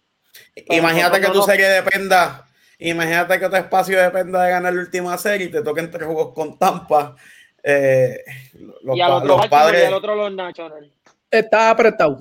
[0.69, 2.47] imagínate que tu serie dependa,
[2.79, 6.35] imagínate que tu espacio dependa de ganar la última serie y te toquen tres juegos
[6.35, 7.15] con Tampa.
[7.69, 8.23] Eh,
[8.85, 10.89] los, y al otro los padres, y al otro los Nationals.
[11.29, 12.21] Está apretado.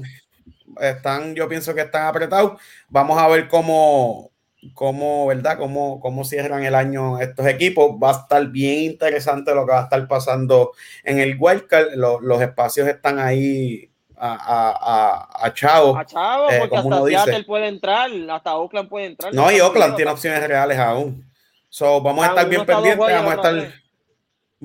[0.81, 2.59] Están, yo pienso que están apretados.
[2.89, 4.31] Vamos a ver cómo,
[4.73, 5.59] cómo, ¿verdad?
[5.59, 7.91] Cómo, cómo cierran el año estos equipos.
[8.01, 10.71] Va a estar bien interesante lo que va a estar pasando
[11.03, 11.93] en el wildcard.
[11.93, 15.95] Los, los espacios están ahí a, a, a, Chavo.
[15.95, 19.31] A Chavo, eh, porque hasta Seattle puede entrar, hasta Oakland puede entrar.
[19.31, 21.23] No, y Oakland tiene opciones reales aún.
[21.69, 23.84] So, vamos a estar bien pendientes, vamos a estar,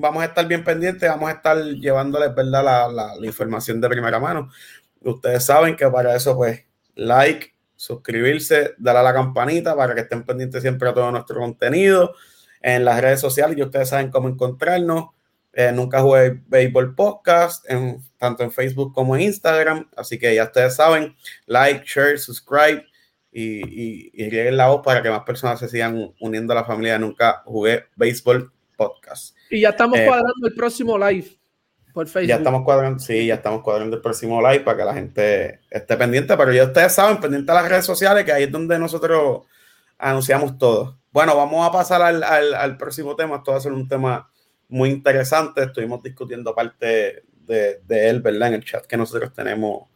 [0.01, 2.63] vamos a estar bien pendientes, vamos a estar llevándoles, ¿verdad?
[2.63, 4.49] La, la, información de primera mano.
[5.01, 10.23] Ustedes saben que para eso, pues, like, suscribirse, darle a la campanita para que estén
[10.23, 12.13] pendientes siempre a todo nuestro contenido
[12.61, 15.09] en las redes sociales y ustedes saben cómo encontrarnos.
[15.53, 19.89] Eh, nunca jugué béisbol podcast, en, tanto en Facebook como en Instagram.
[19.95, 22.85] Así que ya ustedes saben, like, share, subscribe
[23.31, 26.99] y, y, y la voz para que más personas se sigan uniendo a la familia
[26.99, 29.35] Nunca Jugué Béisbol Podcast.
[29.51, 31.37] Y ya estamos eh, cuadrando el próximo live.
[32.25, 35.97] Ya estamos cuadrando, sí, ya estamos cuadrando el próximo live para que la gente esté
[35.97, 39.45] pendiente, pero ya ustedes saben, pendiente a las redes sociales, que ahí es donde nosotros
[39.99, 40.97] anunciamos todo.
[41.11, 43.35] Bueno, vamos a pasar al, próximo tema.
[43.35, 44.31] Esto va a ser un tema
[44.69, 45.63] muy interesante.
[45.63, 48.47] Estuvimos discutiendo parte de, él, ¿verdad?
[48.47, 49.89] En el chat que nosotros tenemos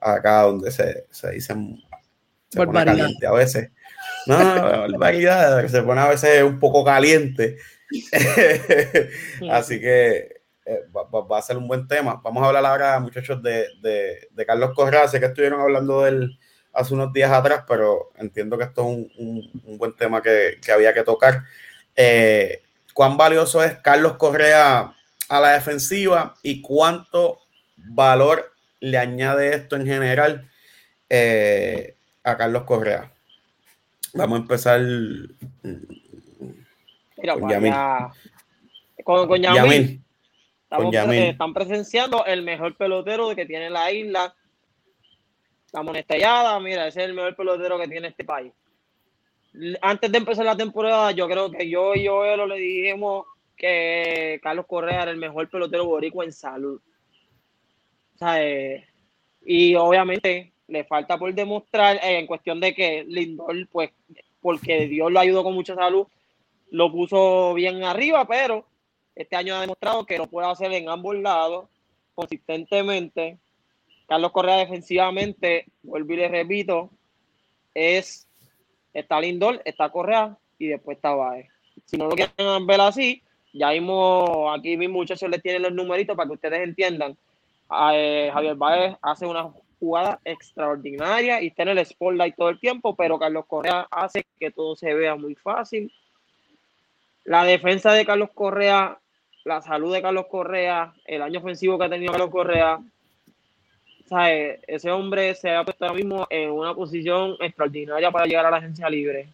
[0.00, 1.78] acá, donde se, se dicen
[2.52, 3.70] se pone caliente a veces.
[4.26, 7.56] No, barbaridad, se pone a veces un poco caliente.
[9.50, 12.20] Así que eh, va, a ser un buen tema.
[12.22, 15.08] Vamos a hablar ahora, muchachos, de, de, Carlos Correa.
[15.08, 16.38] Sé que estuvieron hablando de él
[16.72, 18.86] hace unos días atrás, pero entiendo que esto es
[19.18, 21.42] un, un, buen tema que, que, había que tocar.
[21.96, 22.62] Eh,
[22.94, 24.94] ¿Cuán valioso es Carlos Correa
[25.28, 27.40] a la defensiva y cuánto
[27.76, 30.50] valor le añade esto en general
[31.08, 33.12] eh, a Carlos Correa?
[34.14, 34.80] Vamos a empezar.
[37.22, 37.72] Mira, con Yamil.
[39.04, 41.18] Con, con Yamil.
[41.22, 44.34] están presenciando el mejor pelotero que tiene la isla.
[45.72, 48.52] La monestallada, mira, ese es el mejor pelotero que tiene este país.
[49.80, 54.66] Antes de empezar la temporada, yo creo que yo y yo le dijimos que Carlos
[54.66, 56.80] Correa era el mejor pelotero boricua en salud.
[58.36, 58.84] Eh,
[59.44, 63.90] y obviamente le falta por demostrar eh, en cuestión de que Lindor, pues,
[64.40, 66.06] porque Dios lo ayudó con mucha salud,
[66.72, 68.64] lo puso bien arriba, pero
[69.14, 71.68] este año ha demostrado que lo puede hacer en ambos lados
[72.14, 73.38] consistentemente.
[74.08, 76.90] Carlos Correa defensivamente, vuelvo y le repito,
[77.74, 78.26] es
[78.94, 81.46] está Lindor, está Correa y después está Baez.
[81.84, 86.16] Si no lo quieren ver así, ya mismo aquí mis muchachos les tienen los numeritos
[86.16, 87.18] para que ustedes entiendan.
[87.92, 92.96] Eh, Javier Baez hace una jugada extraordinaria y está en el spotlight todo el tiempo,
[92.96, 95.92] pero Carlos Correa hace que todo se vea muy fácil.
[97.24, 98.98] La defensa de Carlos Correa
[99.44, 102.80] la salud de Carlos Correa, el año ofensivo que ha tenido Carlos Correa,
[104.66, 108.58] ese hombre se ha puesto ahora mismo en una posición extraordinaria para llegar a la
[108.58, 109.32] agencia libre.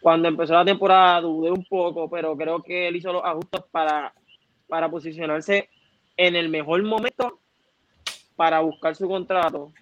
[0.00, 4.12] Cuando empezó la temporada dudé un poco, pero creo que él hizo los ajustes para,
[4.68, 5.70] para posicionarse
[6.16, 7.40] en el mejor momento
[8.36, 9.72] para buscar su contrato.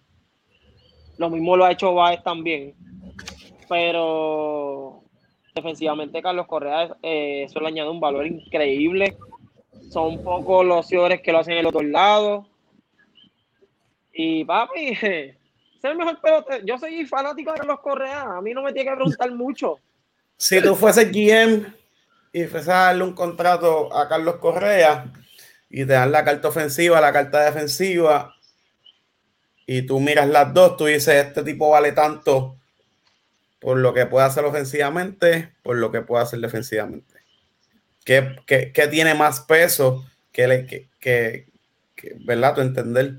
[1.19, 2.75] Lo mismo lo ha hecho Baez también.
[3.69, 4.96] Pero
[5.57, 9.17] defensivamente Carlos Correa eh, eso le añade un valor increíble.
[9.91, 12.47] Son pocos los señores que lo hacen en el otro lado.
[14.13, 15.35] Y papi, es
[15.83, 16.65] el mejor pelotero.
[16.65, 18.37] Yo soy fanático de Carlos Correa.
[18.37, 19.79] A mí no me tiene que preguntar mucho.
[20.37, 21.75] Si tú fueses GM
[22.33, 25.07] y fueses a darle un contrato a Carlos Correa
[25.71, 28.35] y te dan la carta ofensiva, la carta defensiva,
[29.67, 32.56] y tú miras las dos, tú dices, este tipo vale tanto
[33.61, 37.15] por lo que puede hacer ofensivamente, por lo que puede hacer defensivamente.
[38.05, 41.47] ¿Qué, qué, tiene más peso que, que,
[42.21, 42.55] ¿verdad?
[42.55, 43.15] Tu entender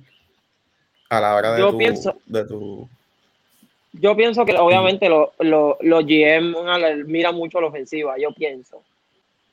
[1.09, 2.89] a la hora de, yo tu, pienso, de tu...
[3.93, 6.55] Yo pienso que obviamente los lo, GM
[7.05, 8.83] miran mucho la ofensiva, yo pienso.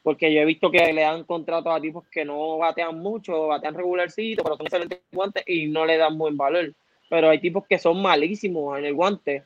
[0.04, 3.74] Porque yo he visto que le dan contratos a tipos que no batean mucho, batean
[3.74, 6.72] regularcito, pero son excelentes guantes y no le dan buen valor.
[7.08, 9.44] Pero hay tipos que son malísimos en el guante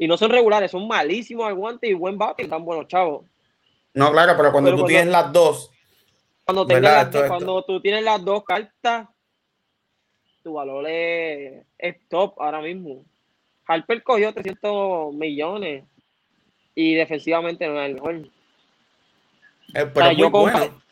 [0.00, 3.26] y no son regulares, son malísimos al guante y buen bate y tan buenos chavos.
[3.92, 5.70] No, claro, pero cuando tú tienes las dos.
[6.46, 9.08] Cuando, las cuando tú tienes las dos cartas,
[10.42, 11.66] tu valor es,
[12.08, 13.04] top ahora mismo.
[13.66, 15.84] Harper cogió 300 millones
[16.74, 18.14] y defensivamente no es el mejor.
[19.74, 20.82] Eh, pero muy bueno.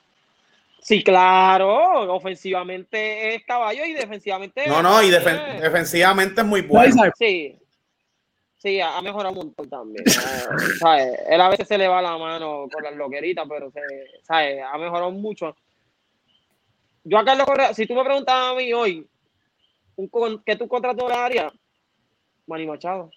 [0.81, 4.67] Sí, claro, ofensivamente es caballo y defensivamente.
[4.67, 7.05] No, no, y defensivamente es muy bueno.
[7.19, 7.59] Sí,
[8.59, 10.05] Sí, ha mejorado un montón también.
[11.29, 13.81] Él a veces se le va la mano con las loqueritas, pero se,
[14.23, 14.61] ¿sabes?
[14.61, 15.57] ha mejorado mucho.
[17.05, 19.07] Yo a Carlos Correa, si tú me preguntabas a mí hoy,
[19.95, 21.53] un, ¿qué tu contrato le?
[22.49, 23.11] Manny Machado.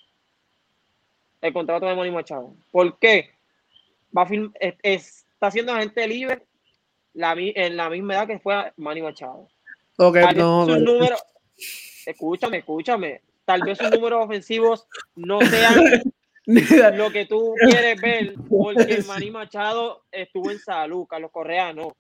[1.42, 2.54] El contrato de Manny Machado.
[2.72, 3.32] ¿Por qué?
[4.16, 4.28] Va a
[4.84, 6.46] está haciendo gente libre
[7.14, 9.48] la, en la misma edad que fue Manny Machado.
[9.98, 11.18] Ok, no, número,
[12.06, 16.02] escúchame, escúchame tal vez sus números ofensivos no sean
[16.98, 21.98] lo que tú quieres ver, porque Manny Machado estuvo en salud, Carlos Correa no.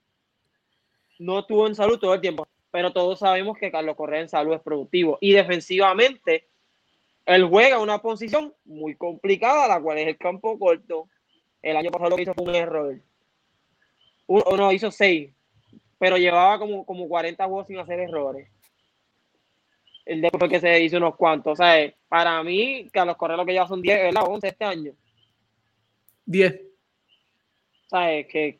[1.19, 4.53] No estuvo en salud todo el tiempo, pero todos sabemos que Carlos Correa en salud
[4.53, 5.17] es productivo.
[5.19, 6.47] Y defensivamente,
[7.25, 11.09] él juega una posición muy complicada, la cual es el campo corto.
[11.61, 12.99] El año pasado lo que hizo fue un error.
[14.25, 15.31] Uno hizo seis,
[15.99, 18.50] pero llevaba como, como 40 juegos sin hacer errores
[20.05, 21.53] el después que se hizo unos cuantos.
[21.53, 24.23] O sea, para mí, Carlos Correa lo que lleva son 10, ¿verdad?
[24.27, 24.93] 11 este año.
[26.25, 26.61] 10.
[27.87, 28.27] ¿Sabes?
[28.27, 28.59] Que.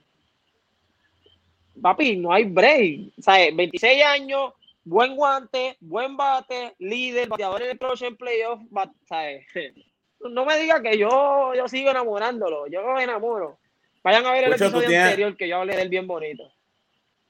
[1.82, 3.14] Papi, no hay break.
[3.20, 3.56] ¿Sabes?
[3.56, 8.62] 26 años, buen guante, buen bate, líder, bateador en el próximo playoff.
[9.08, 9.46] ¿Sabes?
[10.24, 12.68] No me diga que yo, yo sigo enamorándolo.
[12.68, 13.58] Yo me enamoro.
[14.04, 16.52] Vayan a ver el episodio anterior que yo hablé del bien bonito.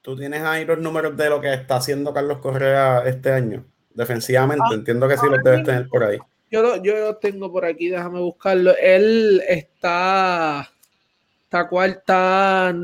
[0.02, 3.64] ¿Tú tienes ahí los números de lo que está haciendo Carlos Correa este año?
[3.94, 4.64] Defensivamente.
[4.70, 6.18] Ah, Entiendo que sí los debes tener por ahí.
[6.50, 8.76] Yo lo, yo tengo por aquí, déjame buscarlo.
[8.76, 10.70] Él está.
[11.44, 12.74] Está cuarta.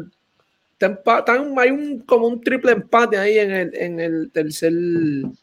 [0.79, 1.25] Está,
[1.59, 4.73] hay un, como un triple empate ahí en el, en el tercer.
[4.73, 5.35] En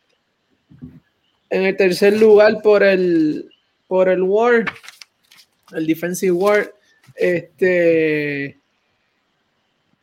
[1.61, 3.47] el tercer lugar por el.
[3.87, 4.65] Por el War.
[5.73, 6.73] El Defensive War.
[7.13, 8.59] Este.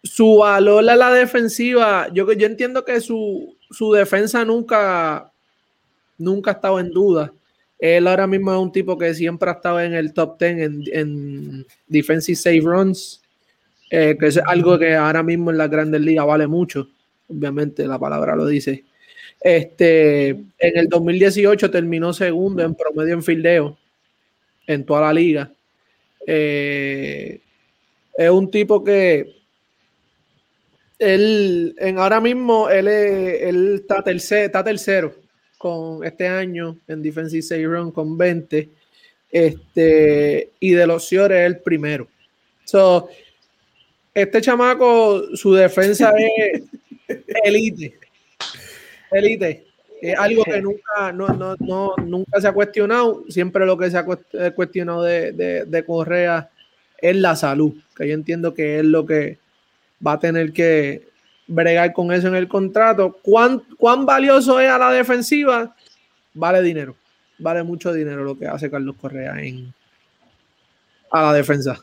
[0.05, 2.09] Su valor a la defensiva.
[2.13, 5.32] Yo, yo entiendo que su, su defensa nunca
[6.19, 7.33] nunca ha estado en duda.
[7.79, 10.59] Él ahora mismo es un tipo que siempre ha estado en el top 10
[10.93, 13.21] en, defensive save runs,
[13.91, 16.89] eh, que es algo que ahora mismo en la grandes ligas vale mucho.
[17.29, 18.85] Obviamente la palabra lo dice.
[19.41, 23.77] Este, en el 2018 terminó segundo en promedio en fildeo
[24.69, 25.53] en toda la liga.
[26.25, 27.41] Eh,
[28.17, 29.43] es un tipo que
[31.01, 35.22] él, en ahora mismo, él, él está, está tercero
[35.63, 38.69] con este año en Defensive Save Run con 20.
[39.31, 42.09] Este, y de los Ciores es el primero.
[42.65, 43.09] So,
[44.13, 46.65] este chamaco, su defensa es
[47.45, 47.97] elite.
[49.13, 49.67] Elite.
[50.01, 53.23] Es algo que nunca, no, nunca se ha cuestionado.
[53.29, 54.05] Siempre lo que se ha
[54.57, 56.51] cuestionado de, de, de Correa
[56.99, 57.73] es la salud.
[57.97, 59.39] Que yo entiendo que es lo que
[60.05, 61.12] va a tener que
[61.47, 63.19] bregar con eso en el contrato.
[63.23, 65.75] ¿Cuán, ¿Cuán valioso es a la defensiva?
[66.35, 66.97] Vale dinero.
[67.39, 69.75] Vale mucho dinero lo que hace Carlos Correa en
[71.11, 71.79] a la defensa.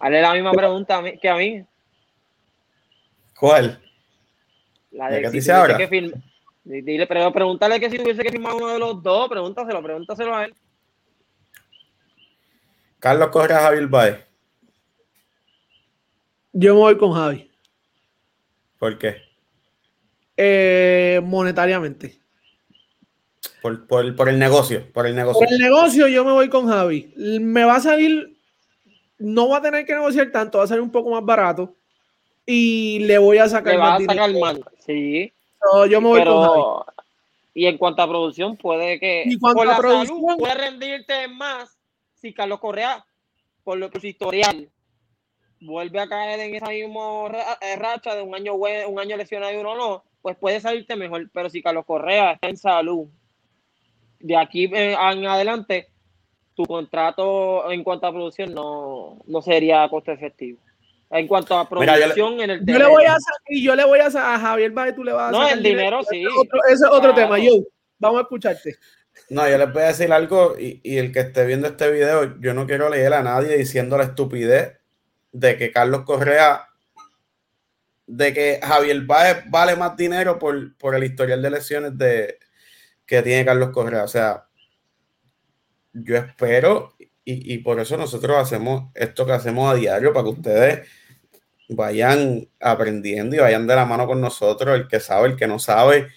[0.00, 1.64] Hazle la misma pregunta que a mí.
[3.38, 3.80] ¿Cuál?
[4.92, 5.76] La de que dice ahora.
[5.76, 6.12] Que
[6.64, 10.44] Dile, pero pregúntale que si tuviese que firmar uno de los dos, pregúntaselo, pregúntaselo a
[10.44, 10.54] él.
[12.98, 14.18] Carlos Correa, Javier Baez.
[16.52, 17.47] Yo me voy con Javi.
[18.78, 19.28] ¿Por qué?
[20.38, 22.16] eh, monetariamente.
[23.60, 25.40] Por, por, por, el negocio, por el negocio.
[25.40, 27.12] Por el negocio yo me voy con Javi.
[27.16, 28.38] Me va a salir,
[29.18, 31.74] no va a tener que negociar tanto, va a salir un poco más barato
[32.46, 35.32] y le voy a sacar le va a sacar más, sí.
[35.90, 36.62] yo me voy con Javi.
[37.54, 41.76] Y en cuanto a producción, puede que y por la producción, salud, puede rendirte más
[42.14, 43.04] si Carlos Correa,
[43.64, 44.70] por lo que su historial,
[45.60, 47.28] vuelve a caer en esa misma
[47.60, 51.28] eh, racha de un año un año lesionado y uno no, pues puede salirte mejor.
[51.32, 53.08] Pero si Carlos Correa está en salud,
[54.20, 55.88] de aquí en adelante,
[56.54, 60.58] tu contrato en cuanto a producción no, no sería costo efectivo.
[61.10, 63.16] En cuanto a producción Mira, en el yo le voy a
[63.48, 66.02] y yo le voy a a Javier Baez, tú le vas a No, el dinero,
[66.02, 66.22] sí.
[66.70, 67.38] Ese es otro, tema.
[67.38, 67.52] Yo,
[67.98, 68.76] vamos a escucharte.
[69.30, 72.38] No, yo les voy a decir algo y, y, el que esté viendo este video,
[72.40, 74.77] yo no quiero leer a nadie diciendo la estupidez
[75.32, 76.68] de que Carlos Correa,
[78.06, 82.38] de que Javier Baez vale más dinero por, por el historial de lesiones de,
[83.06, 84.04] que tiene Carlos Correa.
[84.04, 84.46] O sea,
[85.92, 90.30] yo espero y, y por eso nosotros hacemos esto que hacemos a diario para que
[90.30, 90.88] ustedes
[91.68, 95.58] vayan aprendiendo y vayan de la mano con nosotros, el que sabe, el que no
[95.58, 96.08] sabe.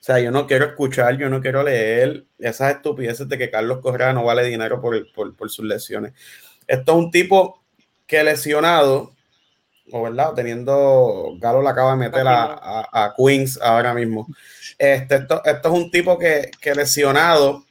[0.00, 3.80] O sea, yo no quiero escuchar, yo no quiero leer esas estupideces de que Carlos
[3.80, 6.12] Correa no vale dinero por, por, por sus lesiones.
[6.66, 7.64] Esto es un tipo
[8.08, 9.14] que lesionado,
[9.92, 14.26] o verdad, teniendo, Galo le acaba de meter a, a, a Queens ahora mismo.
[14.78, 17.64] Este, esto, esto, es un tipo que, que, lesionado,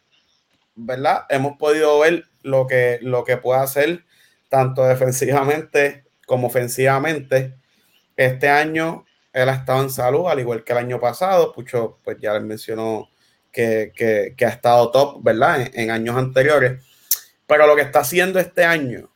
[0.75, 1.25] ¿verdad?
[1.29, 4.05] Hemos podido ver lo que, lo que puede hacer
[4.47, 7.55] tanto defensivamente como ofensivamente.
[8.15, 11.51] Este año él ha estado en salud, al igual que el año pasado.
[11.51, 13.09] Pucho, pues ya les mencionó
[13.51, 15.61] que, que, que ha estado top, ¿verdad?
[15.61, 16.83] En, en, años anteriores.
[17.47, 19.09] Pero lo que está haciendo este año,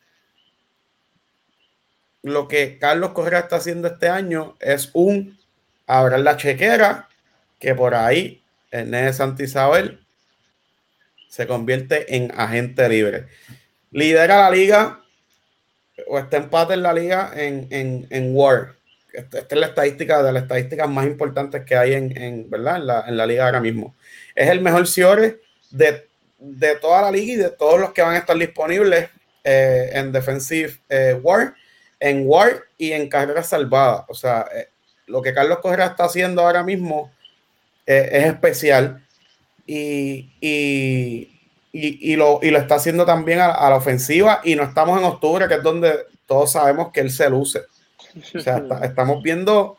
[2.23, 5.39] lo que Carlos Correa está haciendo este año es un
[5.87, 7.09] abrir la chequera,
[7.59, 9.99] que por ahí el Nene Santa Isabel
[11.29, 13.27] se convierte en agente libre.
[13.91, 15.01] Lidera la liga
[16.07, 18.75] o está empate en la liga en, en, en War.
[19.13, 23.07] Esta, es la estadística de las estadísticas más importantes que hay en, ¿verdad?
[23.07, 23.95] En, la, liga ahora mismo.
[24.35, 26.07] Es el mejor Ciore de,
[26.39, 29.09] de toda la liga y de todos los que van a estar disponibles
[29.43, 31.55] eh, en Defensive eh, War,
[32.01, 34.03] en War y en carreras salvadas.
[34.09, 34.67] O sea, eh,
[35.07, 37.11] lo que Carlos Correa está haciendo ahora mismo
[37.85, 39.05] eh, es especial
[39.67, 41.29] y, y,
[41.71, 45.05] y, lo, y lo está haciendo también a, a, la ofensiva y no estamos en
[45.05, 47.61] octubre, que es donde todos sabemos que él se luce.
[48.35, 49.77] O sea, está, estamos viendo,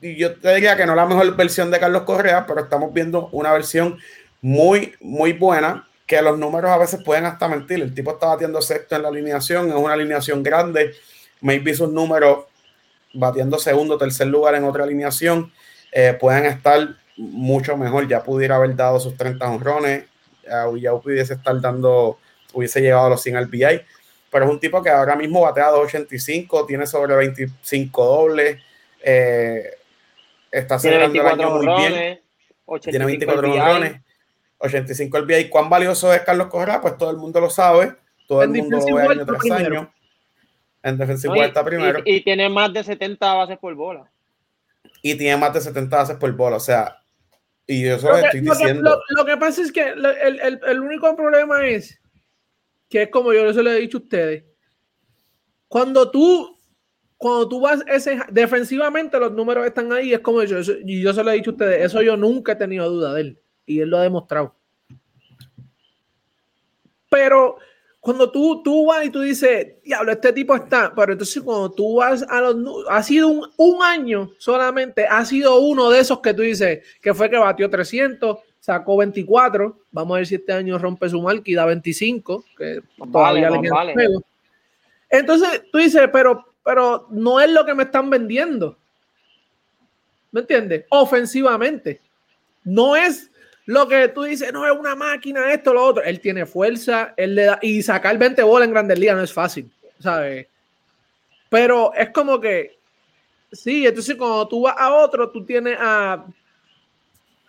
[0.00, 3.52] yo te diría que no la mejor versión de Carlos Correa, pero estamos viendo una
[3.52, 3.98] versión
[4.40, 7.80] muy, muy buena, que los números a veces pueden hasta mentir.
[7.82, 10.94] El tipo está batiendo sexto en la alineación, es una alineación grande,
[11.42, 12.46] maybe sus números
[13.12, 15.52] batiendo segundo, tercer lugar en otra alineación,
[15.92, 18.08] eh, pueden estar mucho mejor.
[18.08, 20.04] Ya pudiera haber dado sus 30 honrones,
[20.42, 22.18] ya, ya pudiese estar dando,
[22.54, 23.82] hubiese llegado a los 100 RBI,
[24.30, 28.58] pero es un tipo que ahora mismo batea 285, tiene sobre 25 dobles,
[29.02, 29.76] eh,
[30.50, 32.20] está cerrando el año muy bien.
[32.82, 34.00] Tiene 24 honrones,
[34.58, 35.48] 85 RBI.
[35.48, 36.80] ¿Cuán valioso es Carlos Correa?
[36.80, 37.94] Pues todo el mundo lo sabe,
[38.26, 39.78] todo el mundo lo ve año tras primero.
[39.80, 39.94] año.
[40.82, 42.00] En defensivo no, está primero.
[42.04, 44.10] Y, y, tiene más de 70 bases por bola.
[45.02, 46.56] Y tiene más de 70 bases por bola.
[46.56, 46.98] O sea,
[47.66, 48.82] y yo eso lo, estoy lo diciendo.
[48.82, 52.00] Que, lo, lo, que pasa es que el, el, el, único problema es
[52.88, 54.44] que es como yo les he dicho a ustedes.
[55.68, 56.58] Cuando tú,
[57.18, 60.14] cuando tú vas ese, defensivamente, los números están ahí.
[60.14, 61.84] Es como yo, y yo se lo he dicho a ustedes.
[61.84, 63.42] Eso yo nunca he tenido duda de él.
[63.68, 64.54] Y él lo ha demostrado.
[67.10, 67.58] Pero
[68.00, 71.96] cuando tú, tú vas y tú dices, diablo, este tipo está, pero entonces cuando tú
[71.96, 76.32] vas a los, ha sido un, un, año solamente, ha sido uno de esos que
[76.32, 80.78] tú dices, que fue que batió 300, sacó 24, vamos a ver si este año
[80.78, 83.92] rompe su marca y da 25, que todavía vale, le queda vale.
[83.92, 84.22] juego.
[85.10, 88.76] Entonces tú dices, pero, pero no es lo que me están vendiendo.
[90.30, 90.84] ¿Me entiendes?
[90.90, 92.00] Ofensivamente.
[92.64, 93.27] No es
[93.68, 96.02] lo que tú dices, no es una máquina, esto, lo otro.
[96.02, 97.58] Él tiene fuerza, él le da.
[97.60, 100.46] Y sacar 20 bolas en Grandes Ligas no es fácil, ¿sabes?
[101.50, 102.78] Pero es como que.
[103.52, 106.24] Sí, entonces cuando tú vas a otro, tú tienes a.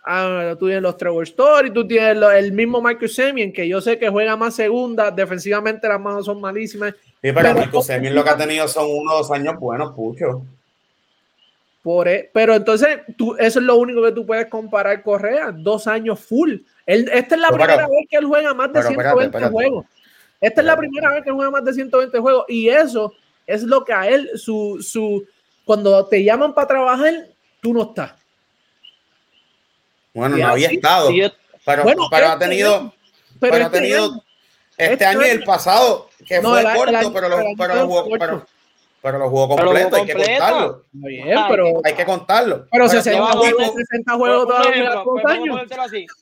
[0.04, 3.98] a tú tienes los Trevor Story, tú tienes el mismo Michael Semien, que yo sé
[3.98, 6.92] que juega más segunda, defensivamente las manos son malísimas.
[6.92, 9.94] Sí, pero, pero Michael Semien lo que ha tenido son uno o dos años buenos,
[9.94, 10.42] pucho.
[11.82, 15.86] Por, e, pero entonces tú, eso es lo único que tú puedes comparar Correa, dos
[15.86, 16.56] años full.
[16.84, 19.26] Él, esta es la pero, primera vez que él juega más de pero, 120 espérate,
[19.26, 19.52] espérate.
[19.52, 19.86] juegos.
[20.40, 23.14] Esta es la primera vez que él juega más de 120 juegos y eso
[23.46, 25.26] es lo que a él, su, su,
[25.64, 27.28] cuando te llaman para trabajar,
[27.60, 28.12] tú no estás.
[30.14, 31.10] Bueno, no había estado.
[31.64, 32.94] pero, pero ha este tenido.
[33.38, 34.24] Pero, ha este tenido
[34.76, 38.46] este, este año y el pasado, que fue corto, pero, lo, pero, jugó, pero,
[39.02, 40.84] pero lo jugó completo, hay que contarlo.
[40.92, 42.66] Bien, pero, hay que contarlo.
[42.70, 45.04] Pero, 60, juegos, 60 juegos todavía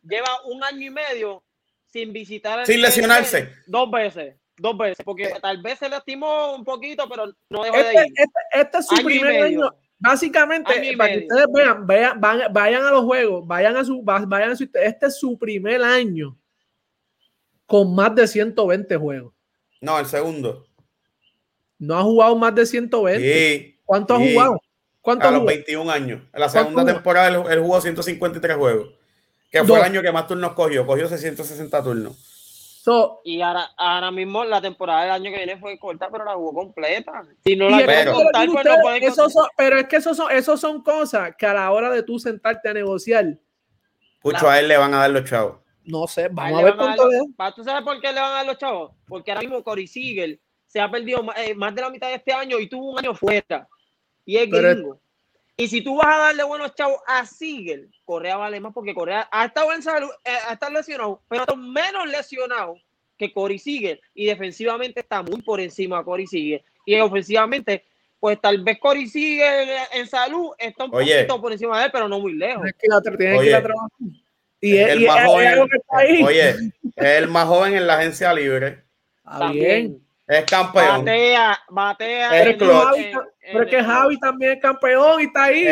[0.02, 1.42] Lleva un año y medio
[1.86, 2.64] sin visitar.
[2.66, 3.52] Sin lesionarse.
[3.66, 4.36] Dos veces.
[4.56, 8.12] Dos veces, porque tal vez se lastimó un poquito, pero no dejó este, de ir.
[8.16, 9.70] Este, este es su primer año.
[10.00, 11.86] Básicamente, para que ustedes vean,
[12.20, 15.82] vayan, vayan, a los juegos, vayan a su, vayan a su, este es su primer
[15.82, 16.36] año
[17.66, 19.34] con más de 120 juegos.
[19.80, 20.67] No, el segundo.
[21.78, 23.22] No ha jugado más de 120.
[23.22, 24.60] Sí, ¿Cuánto ha jugado?
[25.00, 26.20] ¿Cuánto a los 21 años.
[26.32, 28.88] En la segunda temporada él, jugó 153 juegos.
[29.50, 30.84] Que fue el año que más turnos cogió.
[30.84, 32.16] Cogió 660 turnos.
[33.24, 36.52] y ahora, ahora mismo la temporada del año que viene fue corta, pero la jugó
[36.52, 37.24] completa.
[37.44, 38.48] Si no la pero, contar,
[38.82, 41.90] pues no son, Pero es que eso son, eso son cosas que a la hora
[41.90, 43.38] de tú sentarte a negociar.
[44.20, 45.60] Pucho, a él le van a dar los chavos.
[45.84, 47.22] No sé, vamos a ver cuánto es.
[47.56, 48.92] ¿Tú sabes por qué le van a dar los chavos?
[49.06, 52.32] Porque ahora mismo Cory Siegel se ha perdido eh, más de la mitad de este
[52.32, 53.66] año y tuvo un año fuera.
[54.24, 55.00] Y es gringo.
[55.56, 59.28] Y si tú vas a darle buenos chavos a Siegel, Correa vale más porque Correa
[59.32, 62.76] ha estado en salud, eh, ha estado lesionado, pero menos lesionado
[63.16, 64.00] que Cory Siegel.
[64.14, 66.62] Y defensivamente está muy por encima de Cory Siegel.
[66.86, 67.84] Y ofensivamente,
[68.20, 72.08] pues tal vez Cory Siegel en salud está un poquito por encima de él, pero
[72.08, 72.64] no muy lejos.
[72.64, 73.90] Es que la, tiene que ir a trabajar.
[74.60, 75.68] Y es, el más joven,
[76.24, 78.84] oye, es el más joven en la agencia libre.
[79.52, 80.07] bien.
[80.28, 81.04] Es campeón.
[81.04, 82.42] Batea, batea.
[82.42, 85.66] Es pero, Javi, pero es que Javi también es campeón y está ahí.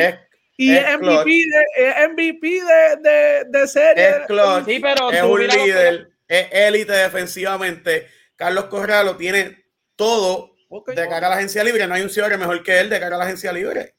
[0.57, 4.09] y es, MVP, de, MVP de, de, de serie.
[4.09, 4.17] Es,
[4.65, 8.09] sí, pero es un líder, es élite defensivamente.
[8.35, 11.87] Carlos Correa lo tiene todo de cara a la agencia libre.
[11.87, 13.95] No hay un cierre mejor que él de cara a la agencia libre.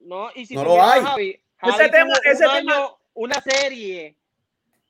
[0.00, 1.02] No, y si no lo hay.
[1.02, 4.17] Javi, ese tema, ese tema, una serie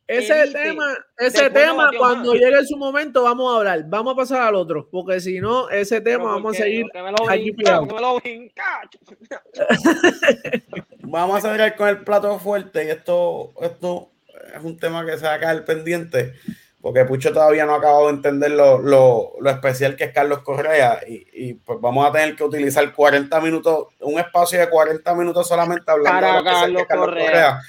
[0.09, 3.85] ese tema, ese tema, cuando llegue su momento, vamos a hablar.
[3.89, 6.87] Vamos a pasar al otro, porque si no, ese tema vamos a seguir
[7.29, 7.55] aquí
[11.01, 14.09] vamos a seguir con el plato fuerte y esto, esto
[14.57, 16.33] es un tema que se va a caer pendiente,
[16.81, 20.39] porque Pucho todavía no ha acabado de entender lo, lo, lo especial que es Carlos
[20.39, 25.15] Correa y, y, pues vamos a tener que utilizar 40 minutos, un espacio de 40
[25.15, 27.61] minutos solamente hablando de Carlos, Correa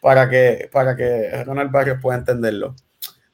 [0.00, 2.74] para que, para que Ronald Barrios pueda entenderlo.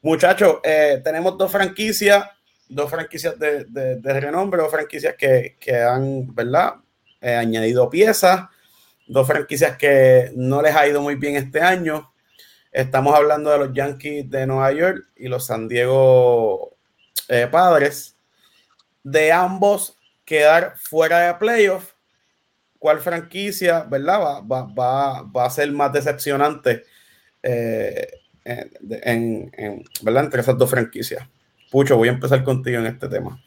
[0.03, 2.25] Muchachos, eh, tenemos dos franquicias,
[2.69, 6.75] dos franquicias de, de, renombre, dos franquicias que, que han, ¿verdad?
[7.21, 8.47] Eh, añadido piezas,
[9.07, 12.13] dos franquicias que no les ha ido muy bien este año.
[12.71, 16.77] Estamos hablando de los Yankees de Nueva York y los San Diego
[17.29, 18.17] eh, Padres.
[19.03, 21.96] De ambos quedar fuera de playoff
[22.87, 24.21] cuál franquicia, ¿verdad?
[24.21, 26.85] Va, va, va, va a ser más decepcionante
[27.43, 28.07] eh,
[28.45, 30.23] en, en, ¿verdad?
[30.23, 31.27] entre esas dos franquicias.
[31.69, 33.43] Pucho, voy a empezar contigo en este tema.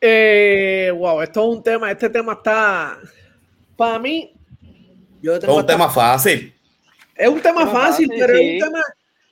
[0.00, 2.98] Eh, wow, esto es un tema, este tema está,
[3.76, 4.34] para mí,
[5.22, 6.52] yo es un tema fácil.
[7.14, 8.82] Es un tema fácil, pero es un tema,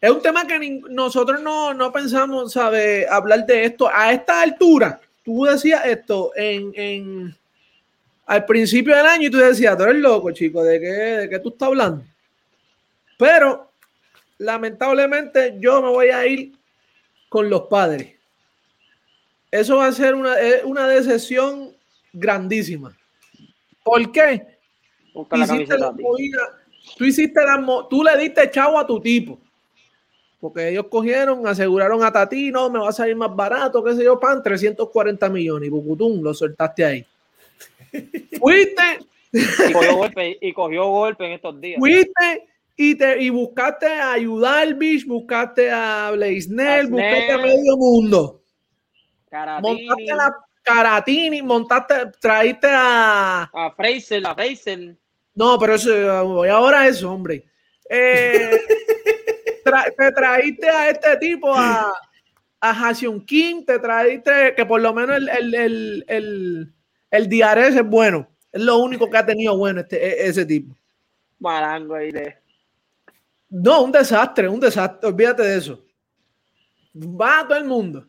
[0.01, 3.05] es un tema que nosotros no, no pensamos, ¿sabes?
[3.11, 5.01] Hablar de esto a esta altura.
[5.25, 7.42] Tú decías esto en, en
[8.27, 11.39] al principio del año y tú decías, tú eres loco, chico, ¿de qué, de qué
[11.39, 12.05] tú estás hablando?
[13.19, 13.71] Pero
[14.39, 16.53] lamentablemente yo me voy a ir
[17.29, 18.15] con los padres.
[19.51, 21.75] Eso va a ser una, una decepción
[22.13, 22.97] grandísima.
[23.83, 24.59] ¿Por qué?
[25.35, 25.95] Hiciste la
[26.97, 29.39] tú hiciste la, tú le diste chavo a tu tipo.
[30.41, 34.03] Porque ellos cogieron, aseguraron a Tati, no, me va a salir más barato, qué sé
[34.03, 35.69] yo, pan, 340 millones.
[35.69, 37.07] Y Bucutum lo soltaste ahí.
[38.39, 38.99] Fuiste.
[39.33, 41.79] Y cogió golpe, y cogió golpe en estos días.
[41.79, 48.43] Fuiste y, te, y buscaste a Ayudalbich, buscaste a Blaisnell, buscaste a medio mundo.
[49.31, 49.87] Caratini.
[49.87, 53.51] Montaste a Caratini, montaste, traíste a.
[53.53, 54.97] A Fraser, a Fraser.
[55.35, 57.45] No, pero eso, voy ahora a eso, hombre.
[57.89, 58.61] Eh,
[59.97, 61.93] te traíste a este tipo, a,
[62.61, 62.93] a
[63.27, 66.73] King, te traíste, que por lo menos el, el, el el
[67.29, 68.29] Diares es bueno.
[68.51, 70.77] Es lo único que ha tenido bueno este, e, ese tipo.
[71.39, 72.37] Marango ahí de.
[73.51, 75.09] No, un desastre, un desastre.
[75.09, 75.85] Olvídate de eso.
[76.97, 78.07] Va a todo el mundo.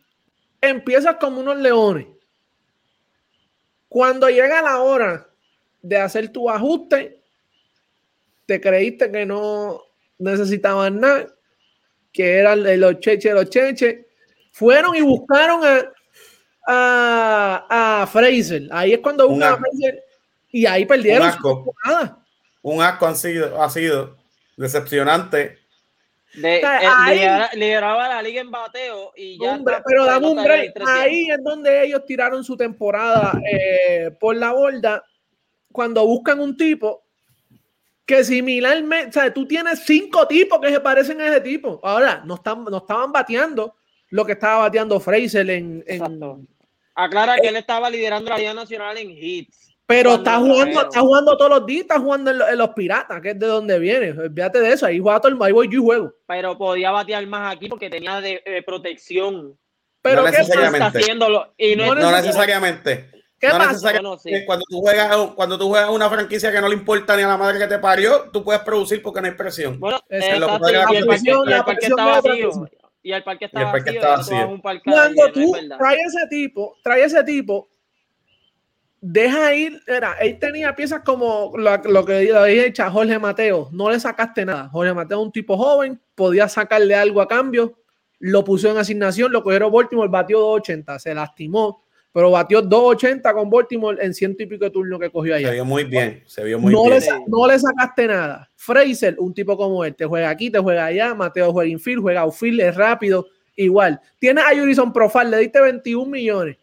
[0.61, 2.07] Empiezas como unos leones.
[3.89, 5.29] Cuando llega la hora
[5.81, 7.21] de hacer tu ajuste,
[8.45, 9.81] te creíste que no
[10.17, 11.27] necesitaban nada,
[12.11, 14.05] que eran los cheches, los cheches.
[14.51, 15.91] Fueron y buscaron a,
[16.65, 18.63] a, a Fraser.
[18.71, 20.03] Ahí es cuando buscan a Fraser
[20.51, 21.23] Y ahí perdieron.
[21.23, 21.75] Un asco.
[22.61, 24.15] Un asco han sido, ha sido
[24.55, 25.57] decepcionante.
[26.35, 29.51] De, sea, eh, ahí- lidera- lideraba la liga en bateo y ya.
[29.53, 30.73] Hombre, está- pero dame un break.
[30.73, 30.89] 300.
[30.89, 35.03] Ahí es donde ellos tiraron su temporada eh, por la borda
[35.71, 37.03] cuando buscan un tipo
[38.05, 41.79] que similarmente, o sea, tú tienes cinco tipos que se parecen a ese tipo.
[41.83, 43.75] Ahora, no, están, no estaban bateando
[44.09, 45.83] lo que estaba bateando Fraser en.
[46.95, 49.75] Aclara que él estaba liderando la Liga Nacional en hits.
[49.85, 52.69] pero Cuando está jugando, está jugando todos los días, está jugando en, lo- en los
[52.69, 54.11] piratas, que es de donde viene.
[54.11, 56.13] Olvídate de eso, ahí juega todo el ahí voy yo y juego.
[56.27, 59.57] Pero podía batear más aquí porque tenía de, eh, protección.
[60.01, 60.87] Pero No ¿qué necesariamente.
[60.87, 61.53] Está haciéndolo.
[61.57, 63.09] Y no, No es- No necesariamente.
[63.39, 63.71] ¿Qué no pasa?
[63.71, 64.07] necesariamente.
[64.23, 64.45] Bueno, sí.
[64.45, 67.37] Cuando tú juegas, cuando tú juegas una franquicia que no le importa ni a la
[67.37, 69.79] madre que te parió, tú puedes producir porque no hay presión.
[69.79, 72.51] Bueno, exacto, Lo que la presión, la es vacío.
[73.03, 74.35] Y el parque está Y el parque vacío.
[74.37, 74.49] vacío.
[74.49, 75.77] un parque Cuando no tú verdad.
[75.77, 77.69] traes ese tipo, traes ese tipo,
[79.01, 83.89] deja ir, era, él tenía piezas como lo, lo que dije a Jorge Mateo, no
[83.89, 84.69] le sacaste nada.
[84.69, 87.77] Jorge Mateo un tipo joven, podía sacarle algo a cambio,
[88.19, 91.82] lo puso en asignación, lo cogieron Baltimore, batió 280, se lastimó,
[92.13, 95.51] pero batió 280 con Baltimore en ciento y pico de turno que cogió Se allá.
[95.51, 96.99] vio muy bien, se vio muy No bien.
[96.99, 98.49] le, no le sacaste nada.
[98.55, 101.13] Fraser, un tipo como él, te juega aquí, te juega allá.
[101.15, 103.99] Mateo juega infield, juega outfield, es rápido, igual.
[104.19, 106.57] Tienes a Jurison Profile, le diste 21 millones.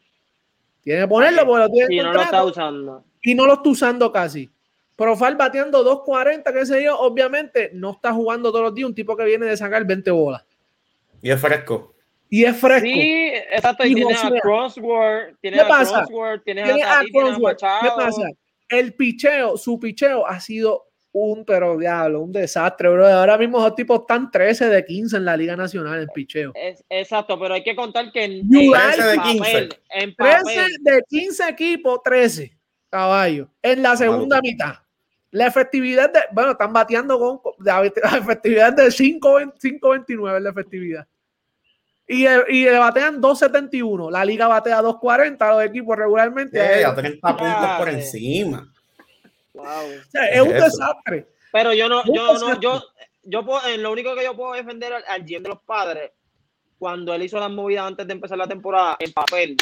[0.83, 3.05] Tienes que ponerlo porque lo tienes Y no lo está usando.
[3.23, 4.49] y no lo está usando casi.
[4.97, 9.17] Profile bateando 2.40, qué sé yo, obviamente no está jugando todos los días un tipo
[9.17, 10.45] que viene de sacar 20 bolas.
[11.23, 11.90] Y es fresco.
[12.31, 12.87] Y es fresco.
[12.87, 13.85] Sí, exacto.
[13.85, 14.31] Y Y tienes a.
[14.41, 15.99] Crossword, tienes ¿Qué a pasa?
[15.99, 17.57] Crossword, tienes Tienes a tienes a Croswell.
[17.57, 18.23] ¿Qué pasa?
[18.69, 23.07] El picheo, su picheo ha sido un, pero diablo, un desastre, bro.
[23.09, 26.53] Ahora mismo esos tipos están 13 de 15 en la Liga Nacional en picheo.
[26.55, 29.81] Es- exacto, pero hay que contar que en, en like de papel, 15.
[29.91, 32.57] en 13 papel, de 15 equipos, 13
[32.89, 34.49] caballos en la segunda Maluco.
[34.53, 34.75] mitad.
[35.33, 41.09] La efectividad de, bueno, están bateando con, la, efectividad de 5.20 5.29 es la efectividad.
[42.13, 44.11] Y, eh, y le batean 2.71.
[44.11, 46.59] La liga batea 2.40, los equipos regularmente.
[46.59, 48.73] Eh, eh, a 30 puntos por encima.
[49.55, 49.65] wow.
[49.65, 50.65] o sea, es un Eso.
[50.65, 51.29] desastre.
[51.53, 52.83] Pero yo no, yo no, yo,
[53.23, 56.11] yo puedo, en lo único que yo puedo defender al, al GM de los padres,
[56.81, 59.57] cuando él hizo las movidas antes de empezar la temporada, en papel.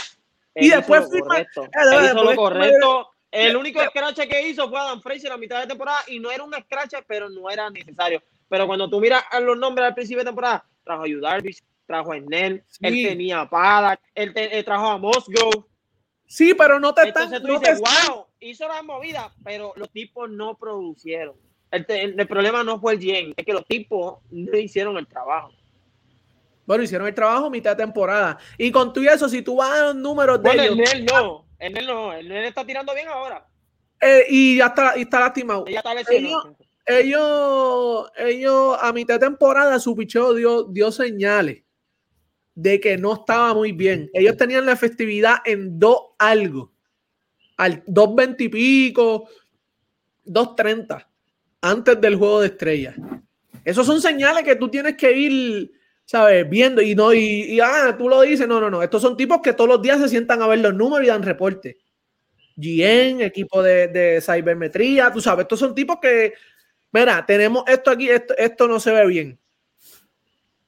[0.54, 1.64] Y hizo después lo firma- correcto.
[1.64, 3.10] Eh, Él hizo lo correcto.
[3.30, 6.42] El único scratch que hizo fue Adam Fraser a mitad de temporada y no era
[6.44, 8.22] un scratch, pero no era necesario.
[8.48, 12.12] Pero cuando tú miras a los nombres al principio de temporada, trajo a Darvish, trajo
[12.12, 12.22] a Sí.
[12.82, 15.64] él tenía a Paddock, él, te- él trajo a Musgrove.
[16.26, 17.24] Sí, pero no te están.
[17.24, 21.34] Entonces tú no te dices, están- wow, hizo las movidas, pero los tipos no producieron.
[21.70, 25.06] El, te- el problema no fue el GM, es que los tipos no hicieron el
[25.06, 25.50] trabajo.
[26.66, 28.38] Bueno, hicieron el trabajo mitad de temporada.
[28.58, 31.04] Y con tú y eso, si tú vas a los números de Bueno, ellos, el
[31.04, 33.46] Nel no, Nel no, Nel está tirando bien ahora.
[34.00, 35.64] eh, y ya está, y está lastimado.
[35.66, 36.56] Ella está lesionado.
[36.86, 41.62] ellos, ellos a mitad de temporada su picheo dio, dio señales
[42.58, 44.10] de que no estaba muy bien.
[44.12, 46.72] Ellos tenían la efectividad en 2 algo,
[47.56, 49.28] al 2.20 y pico,
[50.26, 51.06] 2.30,
[51.60, 52.96] antes del juego de estrellas.
[53.64, 55.70] Esos son señales que tú tienes que ir,
[56.04, 56.50] ¿sabes?
[56.50, 58.82] Viendo y no, y, ah, tú lo dices, no, no, no.
[58.82, 61.22] Estos son tipos que todos los días se sientan a ver los números y dan
[61.22, 61.78] reporte.
[62.56, 66.34] GN, equipo de, de cibermetría, tú sabes, estos son tipos que,
[66.90, 69.38] mira, tenemos esto aquí, esto, esto no se ve bien.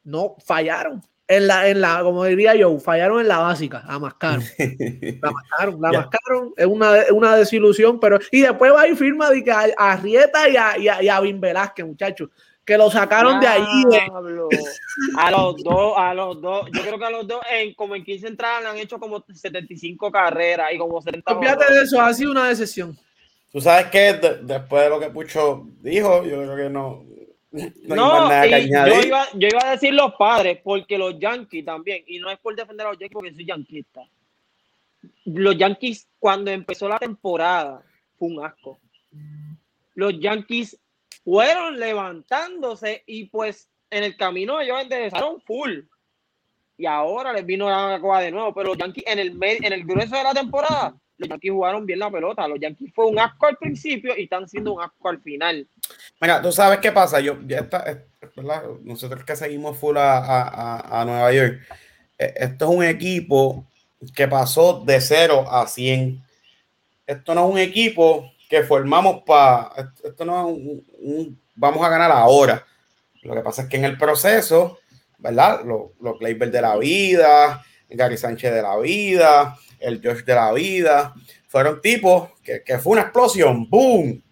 [0.05, 1.03] No, fallaron.
[1.31, 4.43] En la, en la, como diría yo, fallaron en la básica, la mascaron.
[5.23, 6.53] La mascaron, la mascaron.
[6.57, 8.19] Es una, una desilusión, pero.
[8.33, 11.09] Y después va y firma de que a, a Rieta y a, y a, y
[11.09, 12.31] a Vin Velázquez, muchachos,
[12.65, 13.85] que lo sacaron de ahí.
[13.91, 14.49] de- Diablo.
[15.17, 18.03] A los dos, a los dos, yo creo que a los dos, en, como en
[18.05, 21.79] 15 entradas, le han hecho como 75 carreras y como 70 Olvídate honrones.
[21.79, 22.99] de eso, ha sido una decepción.
[23.53, 27.05] Tú sabes que de- después de lo que Pucho dijo, yo creo que no,
[27.53, 32.05] no, nada y yo, iba, yo iba a decir los padres, porque los Yankees también,
[32.07, 34.03] y no es por defender a los Yankees porque soy yanquista.
[35.25, 37.83] Los Yankees, cuando empezó la temporada,
[38.19, 38.79] fue un asco.
[39.95, 40.79] Los Yankees
[41.25, 45.81] fueron levantándose y pues en el camino ellos enderezaron full.
[46.77, 49.85] Y ahora les vino la coba de nuevo, pero los Yankees en el, en el
[49.85, 52.49] grueso de la temporada, los Yankees jugaron bien la pelota.
[52.49, 55.69] Los Yankees fue un asco al principio y están siendo un asco al final.
[56.21, 57.21] Mira, tú sabes qué pasa.
[57.21, 57.99] Yo, ya está, es-
[58.35, 58.63] ¿verdad?
[58.83, 61.61] Nosotros que seguimos full a, a- a- Nueva York,
[62.19, 63.67] eh, esto es un equipo
[64.15, 66.23] que pasó de 0 a 100.
[67.07, 69.71] Esto no es un equipo que formamos para.
[70.03, 70.57] Esto no es
[71.01, 72.65] un, Vamos a ganar ahora.
[73.23, 74.79] Lo que pasa es que en el proceso,
[75.19, 75.61] ¿verdad?
[75.67, 81.15] Los, los de la vida, Gary Sánchez de la vida, el Josh de la vida.
[81.49, 83.69] Fueron tipos que, que fue una explosión.
[83.69, 84.23] ¡Boom!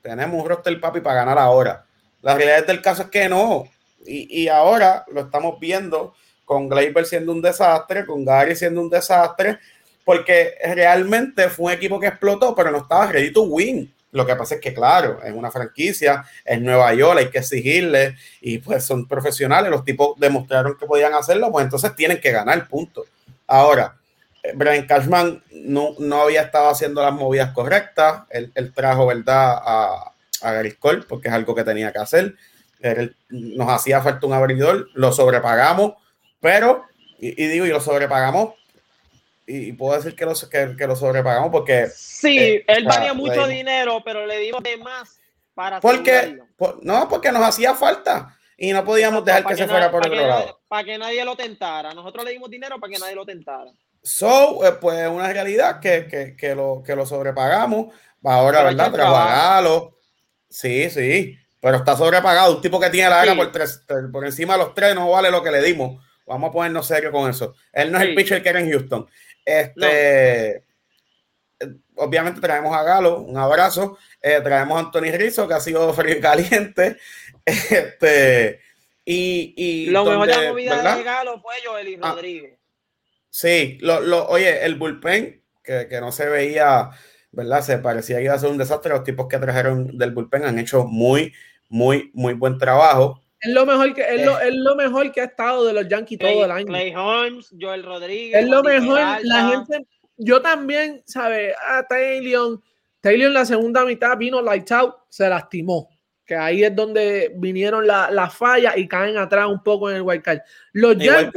[0.00, 1.84] Tenemos un roster papi para ganar ahora.
[2.22, 3.64] La realidad del caso es que no.
[4.06, 6.14] Y, y ahora lo estamos viendo
[6.44, 9.58] con Gleyber siendo un desastre, con Gary siendo un desastre,
[10.04, 13.92] porque realmente fue un equipo que explotó, pero no estaba ready to win.
[14.12, 18.14] Lo que pasa es que, claro, es una franquicia, es Nueva York, hay que exigirle
[18.40, 22.68] y pues son profesionales, los tipos demostraron que podían hacerlo, pues entonces tienen que ganar,
[22.68, 23.06] punto.
[23.46, 23.96] Ahora,
[24.54, 30.12] Brian Cashman no, no había estado haciendo las movidas correctas, él, él trajo, ¿verdad?, a,
[30.42, 32.34] a Gary Cole, porque es algo que tenía que hacer.
[32.80, 35.94] Él, nos hacía falta un abridor, lo sobrepagamos,
[36.40, 36.84] pero,
[37.18, 38.54] y, y digo, y lo sobrepagamos
[39.46, 41.88] y puedo decir que lo, que, que lo sobrepagamos porque.
[41.94, 45.20] Sí, eh, él valía mucho dinero, pero le dimos de más
[45.54, 45.80] para.
[45.80, 49.90] Porque, por, no, porque nos hacía falta y no podíamos dejar que, que, se fuera
[49.90, 50.60] por otro lado.
[50.68, 51.92] Para que nadie lo tentara.
[51.92, 53.70] Nosotros le dimos dinero para que nadie lo tentara.
[54.04, 57.94] So, eh, pues una realidad que, que, que, lo, que lo sobrepagamos.
[58.22, 58.92] Ahora, pero ¿verdad?
[58.92, 59.98] Trabajarlo.
[60.48, 61.38] Sí, sí.
[61.58, 62.56] Pero está sobrepagado.
[62.56, 63.34] Un tipo que tiene la sí.
[63.34, 63.82] por, tres,
[64.12, 66.04] por encima de los tres no vale lo que le dimos.
[66.26, 67.54] Vamos a ponernos serio con eso.
[67.72, 69.08] Él no es el pitcher que era en Houston.
[69.42, 70.62] Este,
[71.60, 71.74] no.
[71.96, 73.96] Obviamente traemos a Galo, un abrazo.
[74.20, 76.98] Eh, traemos a Anthony Rizzo, que ha sido frío y caliente.
[77.42, 78.60] Este,
[79.02, 80.96] y, y lo donde, mejor de la movida ¿verdad?
[80.96, 82.58] de Galo fue Joel ah, Rodríguez.
[83.34, 86.90] Sí, lo, lo, oye, el bullpen, que, que, no se veía,
[87.32, 87.62] ¿verdad?
[87.62, 88.92] Se parecía que iba a ser un desastre.
[88.92, 91.32] Los tipos que trajeron del bullpen han hecho muy,
[91.68, 93.20] muy, muy buen trabajo.
[93.40, 96.16] Es lo mejor que es, lo, es lo mejor que ha estado de los Yankees
[96.16, 96.66] Clay, todo el año.
[96.66, 98.40] Clay Holmes, Joel Rodríguez.
[98.40, 99.00] Es lo mejor.
[99.24, 99.84] La gente,
[100.16, 101.56] yo también, ¿sabes?
[101.68, 102.60] A Taylor,
[103.00, 105.88] Taylor en la segunda mitad vino lights out, se lastimó.
[106.24, 110.02] Que ahí es donde vinieron las la fallas y caen atrás un poco en el
[110.02, 110.38] wild card.
[110.72, 111.32] Los Yankees.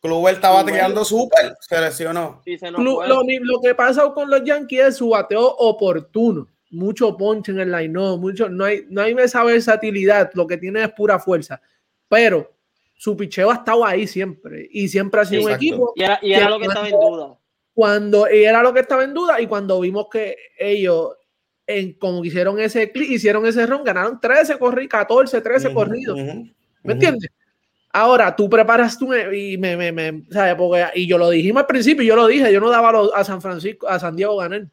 [0.00, 2.40] Club, Club estaba tirando súper, se lesionó.
[2.44, 7.16] Sí, se Club, lo, lo que pasa con los Yankees es su bateo oportuno mucho
[7.16, 10.82] ponche en el line, no, mucho, no hay, no hay esa versatilidad, lo que tiene
[10.82, 11.60] es pura fuerza,
[12.08, 12.52] pero
[12.94, 15.60] su picheo ha estado ahí siempre y siempre ha sido Exacto.
[15.60, 15.92] un equipo.
[15.94, 17.38] Y era, y era lo que cuando, estaba en duda.
[17.74, 21.16] Cuando y era lo que estaba en duda y cuando vimos que ellos,
[21.66, 25.74] en, como hicieron ese clic, hicieron ese ron, ganaron 13 corridos, 14, 13 uh -huh,
[25.74, 26.18] corridos.
[26.18, 27.30] Uh -huh, ¿Me entiendes?
[27.92, 30.54] Ahora tú preparas tú y me, me, me ¿sabes?
[30.54, 33.40] Porque, y yo lo dijimos al principio, yo lo dije, yo no daba a San
[33.40, 34.68] Francisco, a San Diego ganar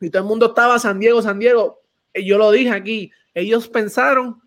[0.00, 1.82] y todo el mundo estaba San Diego, San Diego.
[2.14, 4.40] Y yo lo dije aquí, ellos pensaron,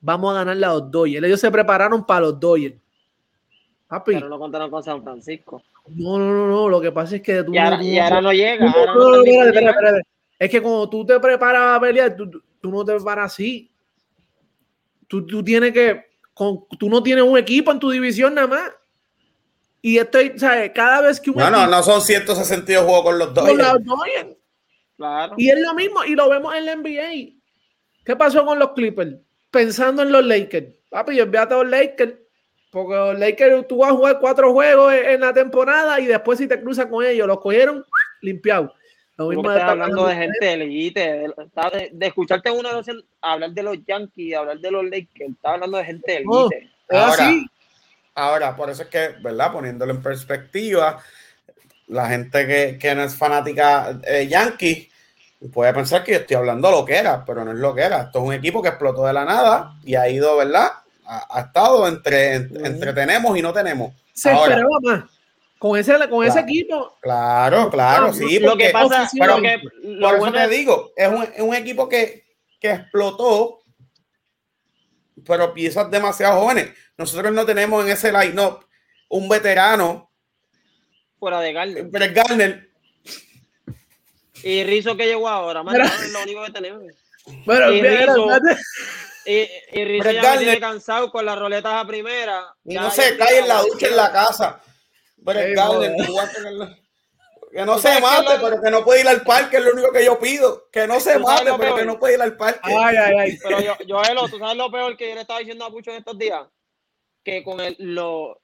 [0.00, 1.26] vamos a ganar a los Dodgers.
[1.26, 2.76] Ellos se prepararon para los Dodgers.
[3.86, 4.14] Papi.
[4.14, 5.62] Pero no contaron con San Francisco.
[5.88, 6.68] No, no, no, no.
[6.68, 7.52] Lo que pasa es que tú.
[7.52, 8.70] Y ahora, no, y ahora no llega.
[8.70, 10.00] Ahora no, no.
[10.38, 13.70] Es que cuando tú te preparas a pelear, tú, tú no te preparas así.
[15.06, 16.02] Tú, tú tienes que.
[16.34, 18.72] Con, tú no tienes un equipo en tu división nada más.
[19.80, 20.72] Y estoy, ¿sabes?
[20.74, 21.36] Cada vez que un.
[21.36, 23.48] No, equipo, no, no son 162 juegos con los Dodgers.
[23.50, 24.36] Con los Dodgers.
[24.96, 25.34] Claro.
[25.36, 27.34] Y es lo mismo, y lo vemos en la NBA.
[28.04, 29.16] ¿Qué pasó con los Clippers?
[29.50, 30.68] Pensando en los Lakers.
[30.90, 32.14] Papi, yo envíate a los Lakers,
[32.70, 36.46] porque los Lakers tú vas a jugar cuatro juegos en la temporada y después si
[36.46, 37.84] te cruzas con ellos, los cogieron
[38.20, 38.70] limpiados.
[39.16, 42.86] Lo mismo estás hablando de gente elite, de, de, de, escucharte uno de los,
[43.20, 46.70] hablar de los Yankees, hablar de los Lakers, estás hablando de gente elite.
[46.88, 47.46] Es ahora, así.
[48.14, 49.52] ahora, por eso es que, ¿verdad?
[49.52, 50.98] Poniéndolo en perspectiva,
[51.86, 54.90] la gente que, que no es fanática eh, Yankee
[55.52, 58.02] puede pensar que yo estoy hablando lo que era, pero no es lo que era.
[58.02, 60.72] Esto es un equipo que explotó de la nada y ha ido, ¿verdad?
[61.06, 63.92] Ha, ha estado entre, entre, entre, tenemos y no tenemos.
[64.12, 65.13] Se Ahora, esperaba más.
[65.64, 66.98] Con ese, con claro, ese equipo.
[67.00, 68.38] Claro, claro, sí.
[68.38, 71.54] Lo que pasa, pero, lo que, lo por eso te digo, es un, es un
[71.54, 72.26] equipo que,
[72.60, 73.62] que explotó,
[75.26, 76.68] pero piezas demasiado jóvenes.
[76.98, 78.66] Nosotros no tenemos en ese line-up
[79.08, 80.10] un veterano.
[81.18, 81.84] Fuera de Garner.
[81.84, 82.68] Brett Garner
[84.42, 86.82] y Rizzo que llegó ahora, man, no, es lo único que tenemos.
[87.46, 88.26] Bueno, y Rizzo,
[89.24, 92.54] y, y Rizzo ya me tiene cansado con las roletas a primera.
[92.66, 94.60] Y no se cae en la ducha en la casa.
[95.24, 95.96] Pero el Garner,
[97.52, 100.04] que no se mate, pero que no puede ir al parque, es lo único que
[100.04, 100.68] yo pido.
[100.70, 101.78] Que no se mate, pero peor?
[101.78, 102.60] que no puede ir al parque.
[102.62, 103.38] Ay, ay, ay.
[103.42, 105.98] Pero yo, Joelo, ¿tú sabes lo peor que yo le estaba diciendo a Pucho en
[105.98, 106.46] estos días?
[107.22, 108.42] Que con el, lo,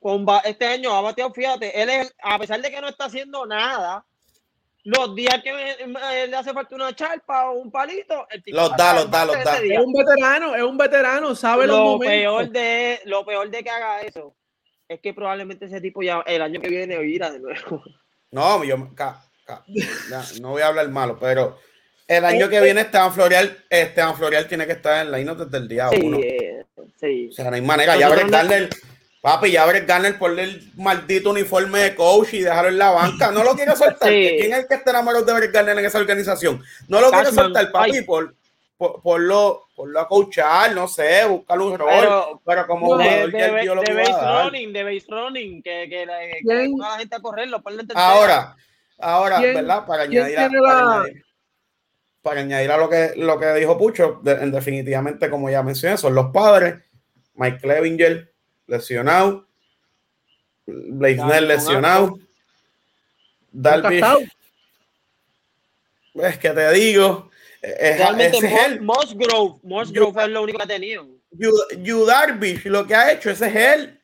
[0.00, 3.46] con este año ha bateado, fíjate, él es, a pesar de que no está haciendo
[3.46, 4.04] nada,
[4.82, 5.52] los días que
[5.86, 9.44] le hace falta una charpa o un palito, el tipo los da, los da, los
[9.44, 9.58] da.
[9.58, 12.08] Es un veterano, es un veterano, sabe lo los momentos.
[12.08, 14.34] Peor de, lo peor de que haga eso
[14.88, 17.82] es que probablemente ese tipo ya el año que viene oirá de nuevo.
[18.30, 21.56] No, yo ca, ca, ya, no voy a hablar malo, pero
[22.06, 25.56] el año que viene Esteban Florial, Esteban Florial tiene que estar en la INO desde
[25.56, 26.18] el día sí, uno.
[27.00, 27.28] Sí.
[27.30, 27.96] O sea, no hay manera.
[27.96, 28.68] Ya Brett Garner,
[29.22, 33.30] Papi, ya Brett Garner ponle el maldito uniforme de coach y dejarlo en la banca.
[33.30, 34.10] No lo quiere soltar.
[34.10, 34.36] Sí.
[34.40, 36.62] ¿Quién es el que está enamorado de Brett Garner en esa organización?
[36.86, 38.02] No lo Cashman, soltar, papi, ay.
[38.02, 38.34] por,
[38.78, 41.88] por, porlo, porlo a coachar, no sé, buscarle un rol.
[41.90, 44.44] Pero, Pero como de- jugador de, de, lo de base dar.
[44.46, 46.06] running, de base running, que, que,
[46.46, 47.82] que ponga a la gente a correrlo, ponle.
[47.94, 48.56] Ahora,
[48.98, 49.84] ahora, ¿Quién- ¿verdad?
[49.84, 51.24] Para añadir, a, para, la- añadir,
[52.22, 55.96] para añadir a lo que, lo que dijo Pucho, de- en definitivamente, como ya mencioné,
[55.98, 56.76] son los padres.
[57.34, 58.32] Mike Clevinger,
[58.68, 59.46] lesionado.
[60.66, 62.18] Blaisner, lesionado.
[63.54, 64.20] Encantado.
[66.14, 67.27] es que te digo,
[67.62, 68.80] es, Realmente, ese es él.
[68.80, 71.06] Mo- Musgrove, Musgrove es lo único que ha tenido.
[72.06, 74.00] Darvish, lo que ha hecho, ese es él.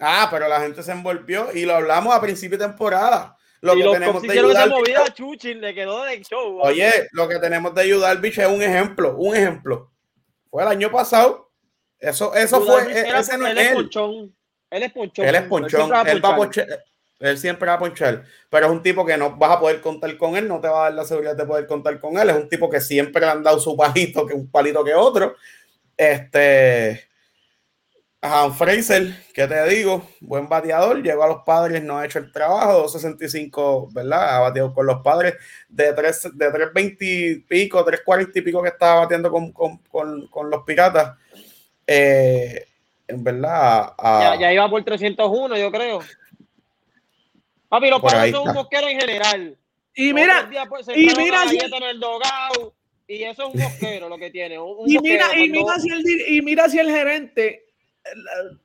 [0.00, 3.36] Ah, pero la gente se envolvió y lo hablamos a principio de temporada.
[3.60, 6.60] Lo y que tenemos de esa movida a Chuchin, le quedó de show.
[6.62, 9.92] Oye, lo que tenemos de Yu Darvish es un ejemplo, un ejemplo.
[10.48, 11.52] Fue el año pasado.
[11.98, 13.74] Eso, eso fue, e- era- ese no él es él.
[13.74, 14.36] ponchón.
[14.70, 15.26] Él es ponchón.
[15.26, 16.66] Él es ponchón, siempre va a él va a ponchar.
[17.20, 20.16] Él siempre va a ponchar, pero es un tipo que no vas a poder contar
[20.16, 22.30] con él, no te va a dar la seguridad de poder contar con él.
[22.30, 25.36] Es un tipo que siempre le han dado su palito, que un palito que otro.
[25.98, 27.10] Este,
[28.22, 30.08] a Fraser, ¿qué te digo?
[30.20, 34.36] Buen bateador, llegó a los padres, no ha hecho el trabajo, 265, ¿verdad?
[34.36, 35.34] Ha bateado con los padres
[35.68, 40.26] de 3, de 320 y pico, 340 y pico que estaba bateando con, con, con,
[40.28, 41.18] con los piratas.
[41.86, 42.66] Eh,
[43.08, 43.92] en verdad,
[44.38, 46.00] ya iba por 301, yo creo.
[47.70, 49.56] Papi, los Por ahí padres son un mosquero en general.
[49.94, 52.74] Y mira, días, pues, y mira en el dogado,
[53.08, 54.58] y eso es un mosquero lo que tiene.
[54.58, 57.64] un- un y mosquero mira, y cuando- mira si el, y mira si el gerente
[58.04, 58.58] el,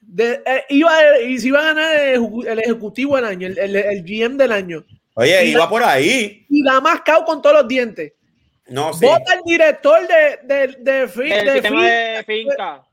[0.00, 3.58] de- eh, iba, y si iba a ganar el, ejecu- el ejecutivo del año, el,
[3.58, 4.84] el, el GM del año.
[5.14, 6.46] Oye, y iba la- por ahí.
[6.48, 8.12] Y la más cao con todos los dientes.
[8.68, 9.04] No, sí.
[9.06, 10.38] Vota el director de,
[10.78, 12.84] de, fin- de finca.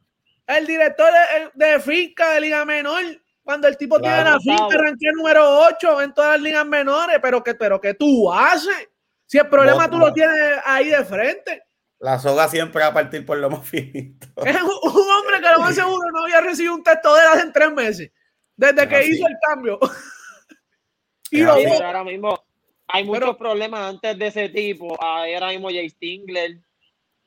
[0.48, 1.12] el director
[1.56, 3.04] de, de finca de Liga Menor,
[3.46, 4.82] cuando el tipo Claro, tiene la finca, Gustavo.
[4.84, 8.90] arranqué número 8 en todas las ligas menores, pero que, pero que tú haces.
[9.26, 10.36] Si el problema tú lo tienes
[10.66, 11.64] ahí de frente.
[12.00, 14.28] La soga siempre va a partir por lo más finito.
[14.46, 17.28] Es un, un hombre que lo más seguro no había recibido un texto de él
[17.34, 18.12] hace tres meses,
[18.58, 19.12] desde que Así.
[19.16, 19.80] hizo el cambio.
[21.32, 22.44] y lo ahora mismo
[22.88, 24.96] hay muchos Pero- problemas antes de ese tipo.
[25.04, 26.58] Ahí Ahora mismo Jay Stingler.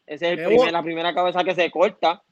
[0.06, 2.22] Ese es el primer- la primera cabeza que se corta.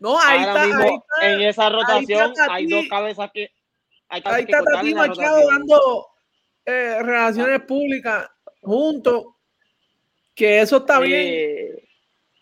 [0.00, 3.50] No, ahí ahora está, mismo ahí está, en esa rotación hay dos cabezas que
[4.08, 6.08] hay ahí está Tati Machado dando
[6.66, 8.28] eh, relaciones públicas
[8.62, 9.26] juntos,
[10.34, 11.78] que eso está bien.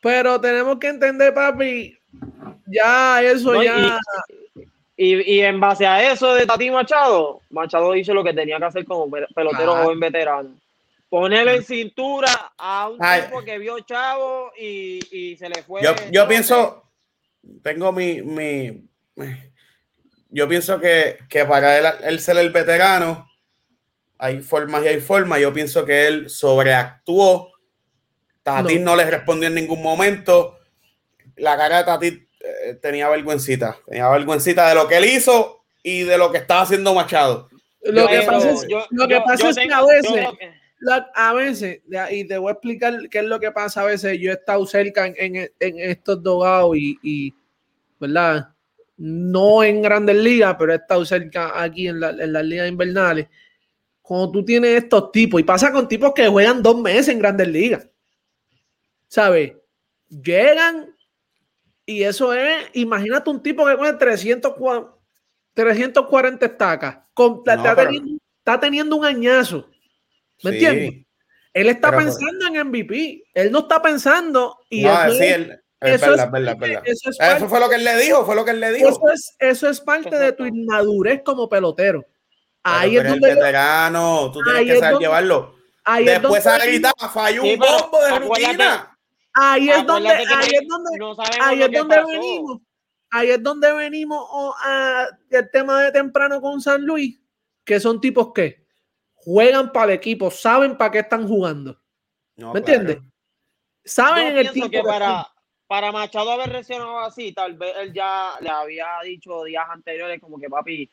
[0.01, 1.99] Pero tenemos que entender, papi,
[2.67, 3.99] ya eso No, ya.
[4.97, 8.65] Y, y en base a eso de Tati Machado, Machado hizo lo que tenía que
[8.65, 10.51] hacer como pe- pelotero joven veterano.
[11.09, 13.23] Ponerle en cintura a un Ay.
[13.23, 15.83] tipo que vio chavo y, y se le fue.
[15.83, 16.83] Yo, yo pienso,
[17.63, 18.85] tengo mi, mi
[20.31, 23.27] yo pienso que, que para él, él ser el veterano,
[24.19, 25.41] hay formas y hay formas.
[25.41, 27.53] Yo pienso que él sobreactuó.
[28.43, 30.59] Tati no, le respondió en ningún momento.
[31.37, 32.07] La cara de Tati
[32.41, 33.77] eh, tenía vergüencita.
[33.87, 37.49] Tenía vergüencita de lo que él hizo y de lo que estaba haciendo Machado.
[37.83, 39.81] Lo que pero pasa es, yo- lo que, yo- pasa yo es que tengo- a
[39.81, 41.81] yo veces, que- la- a veces,
[42.11, 44.19] y te voy a explicar qué es lo que pasa a veces.
[44.21, 47.35] Yo he estado cerca en, en- en estos dogados y, y,
[47.99, 48.49] ¿verdad?
[48.97, 53.29] No en grandes ligas, pero he estado cerca aquí en, la- en las ligas invernales.
[54.03, 57.49] Cuando tú tienes estos tipos, y pasa con tipos que juegan dos meses en grandes
[57.49, 57.87] ligas,
[59.09, 59.53] ¿sabes?
[60.09, 60.95] Llegan
[61.87, 64.95] y eso es, imagínate un tipo que coge 300, cua-
[65.55, 69.69] 340 estacas, con- No, está, pero- teniendo, está teniendo un añazo.
[70.43, 70.57] ¿Me Sí.
[70.65, 71.07] entiendes?
[71.53, 73.25] Él está Pero- pensando en MVP.
[73.35, 74.59] Él no está pensando.
[74.71, 76.83] Y No, sí, él- eso verdad, es verdad, parte- verdad.
[76.87, 78.73] eso es Eso parte- fue lo que él le dijo, fue lo que él le
[78.73, 78.89] dijo.
[78.89, 82.05] eso es- eso es parte de tu inmadurez como pelotero.
[82.63, 85.55] Ahí Pero es donde veterano, tú tienes ahí que es saber donde- llevarlo.
[85.85, 88.99] ahí es Después donde- a gritar, falló Sí, un bombo de rutina.
[89.35, 90.23] ahí es donde, ahí
[90.53, 92.09] es donde, no ahí es donde pasó.
[92.09, 92.59] venimos.
[93.11, 97.19] Ahí es donde venimos oh, a el tema de temprano con San Luis,
[97.65, 98.67] que son tipos que
[99.15, 101.81] juegan para el equipo, saben para qué están jugando.
[102.37, 102.81] No, ¿Me claro.
[102.83, 103.11] entiendes?
[103.85, 105.27] Saben Yo en el tipo que que para,
[105.69, 110.39] para Machado haber reaccionado así, tal vez él ya le había dicho días anteriores como
[110.41, 110.91] que papi,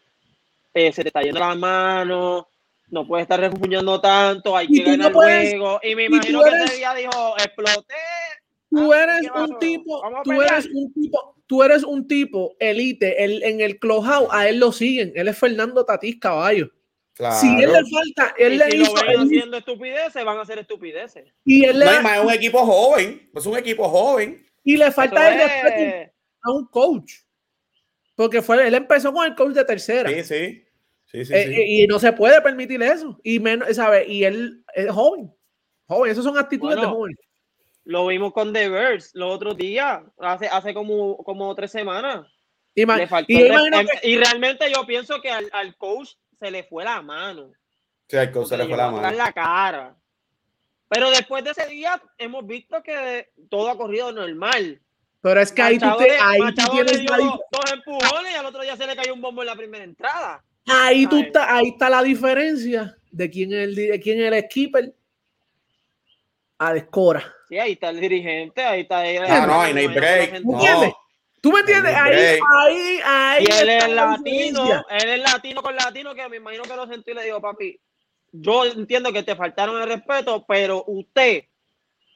[0.73, 2.49] eh, se te está yendo la mano,
[2.89, 5.79] no puedes estar refugiando tanto, hay que tú no ganar el juego.
[5.81, 7.95] Y me y imagino que eres- ese día dijo, exploté.
[8.69, 13.41] tú Ah, eres un tipo, tú eres un tipo, tú eres un tipo elite, él,
[13.43, 16.69] en el clubhouse a él lo siguen, él es Fernando Tatís Caballo.
[17.13, 17.35] Claro.
[17.39, 20.37] Si él le falta, él Y le si hizo, lo ven él- haciendo estupideces, van
[20.37, 21.23] a hacer estupideces.
[21.45, 23.29] y él le, No, más es un equipo joven.
[23.33, 24.44] Es un equipo joven.
[24.65, 26.11] Y le falta el respeto es-
[26.41, 27.13] a un coach.
[28.15, 30.09] Porque fue, él empezó con el coach de tercera.
[30.09, 30.61] Sí, sí.
[31.05, 31.63] Sí, sí, Eh, sí.
[31.83, 33.17] Y no se puede permitir eso.
[33.23, 34.07] Y menos, ¿sabes?
[34.09, 35.31] Y él es joven.
[35.87, 37.15] Joven, esas son actitudes de joven.
[37.85, 42.25] Lo vimos con The Bears los otros días, hace, hace como, como tres semanas.
[42.73, 45.47] Y, ma- Le faltó y el yo res- imagino y realmente yo pienso que al,
[45.53, 46.09] al coach
[46.39, 47.51] se le fue la mano.
[48.09, 49.11] Sí, al coach se le fue la mano.
[49.11, 49.95] la cara.
[50.87, 54.79] Pero después de ese día hemos visto que todo ha corrido normal.
[55.21, 58.35] Pero es que ahí tú, te- ahí tú tienes dio la dif- dos, empujones y
[58.35, 60.43] al otro día se le cayó un bombo en la primera entrada.
[60.67, 64.43] ahí, tú está, ahí está la diferencia de quién es el, de quién es el
[64.45, 64.93] skipper
[66.57, 67.33] a Descora.
[67.49, 69.23] Sí, ahí está el dirigente, ahí está él.
[69.27, 70.31] Ah, no, ahí no hay break.
[70.33, 70.53] ¿Me No.
[70.53, 70.93] entiendes?
[71.41, 71.93] ¿Tú me entiendes?
[71.95, 73.43] Ahí no Ahí, ahí, ahí.
[73.47, 74.85] Y él está es la latino, diferencia.
[74.89, 77.79] él es latino con latino, que me imagino que lo sentí y le digo, papi,
[78.41, 81.43] yo entiendo que te faltaron el respeto, pero usted,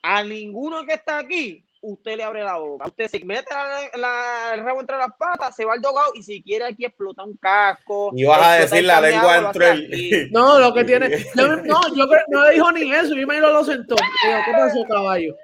[0.01, 2.87] a ninguno que está aquí, usted le abre la boca.
[2.87, 6.23] Usted se mete la- la- el rabo entre las patas, se va al dogado y
[6.23, 8.11] si quiere aquí explota un casco.
[8.15, 10.29] Y vas a decir la lengua entre el.
[10.31, 11.09] No, lo que tiene.
[11.35, 13.15] me- no, yo creo no le dijo ni eso.
[13.15, 13.95] Yo me lo sentó.
[13.95, 15.35] ¿Qué pasó, caballo?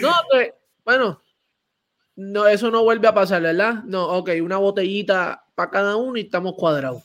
[0.00, 1.20] No, que, bueno,
[2.16, 3.82] no, eso no vuelve a pasar, ¿verdad?
[3.84, 7.02] No, ok, una botellita para cada uno y estamos cuadrados.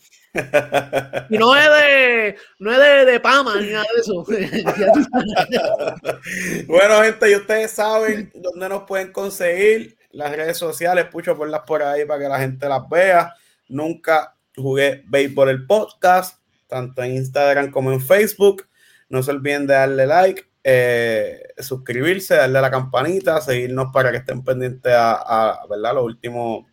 [1.29, 4.25] No es de, no es de, de Pama ni nada de eso.
[6.67, 11.05] Bueno, gente, y ustedes saben dónde nos pueden conseguir las redes sociales.
[11.05, 13.33] Pucho, ponlas por ahí para que la gente las vea.
[13.67, 18.67] Nunca jugué béisbol el podcast, tanto en Instagram como en Facebook.
[19.09, 24.17] No se olviden de darle like, eh, suscribirse, darle a la campanita, seguirnos para que
[24.17, 25.95] estén pendientes a, a, ¿verdad?
[25.95, 26.67] lo último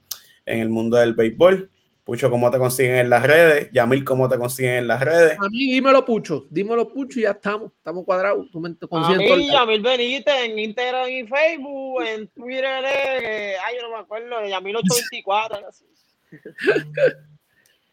[0.47, 1.71] en el mundo del béisbol.
[2.05, 3.71] Pucho, ¿cómo te consiguen en las redes?
[3.73, 5.39] Yamil, ¿cómo te consiguen en las redes?
[5.39, 6.47] A mí dímelo, Pucho.
[6.51, 7.71] Dímelo, Pucho, y ya estamos.
[7.77, 8.51] Estamos cuadrados.
[8.51, 12.85] Tú me A consigues mí, todo el- Yamil Benítez en Instagram y Facebook, en Twitter,
[12.87, 15.57] eh, ay, yo no me acuerdo, de Yamil 824.
[15.59, 15.85] algo así.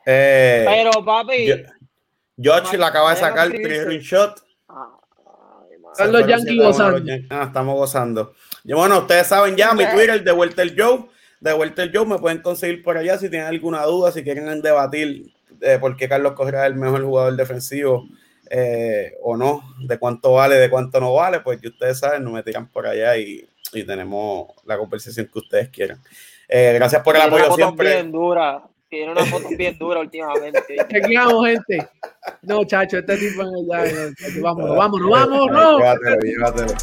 [0.05, 1.55] Eh, Pero, papi, yo-
[2.41, 4.39] George le acaba de sacar three shot.
[4.70, 4.76] ay,
[5.82, 5.91] madre.
[5.91, 7.14] Están los Pero Yankees sí, estamos gozando.
[7.30, 8.34] Ah, estamos gozando.
[8.64, 11.05] Y bueno, ustedes saben ya, mi Twitter, de Vuelta el Joe.
[11.39, 14.61] De Vuelta el Joe me pueden conseguir por allá si tienen alguna duda, si quieren
[14.61, 15.31] debatir
[15.61, 18.07] eh, por qué Carlos Correa es el mejor jugador defensivo
[18.49, 22.33] eh, o no, de cuánto vale, de cuánto no vale, pues que ustedes saben, nos
[22.33, 25.99] me tiran por allá y, y tenemos la conversación que ustedes quieran.
[26.47, 27.93] Eh, gracias por el Tiene una apoyo foto siempre.
[27.93, 28.63] bien dura.
[28.89, 30.75] Tiene una foto bien dura últimamente.
[30.89, 31.87] Chequeamos, gente.
[32.41, 33.83] No, chacho, este tipo es ya.
[33.83, 35.77] no, chacho, Vámonos, vámonos, vámonos.
[35.79, 36.73] Llévatelo, llévatelo.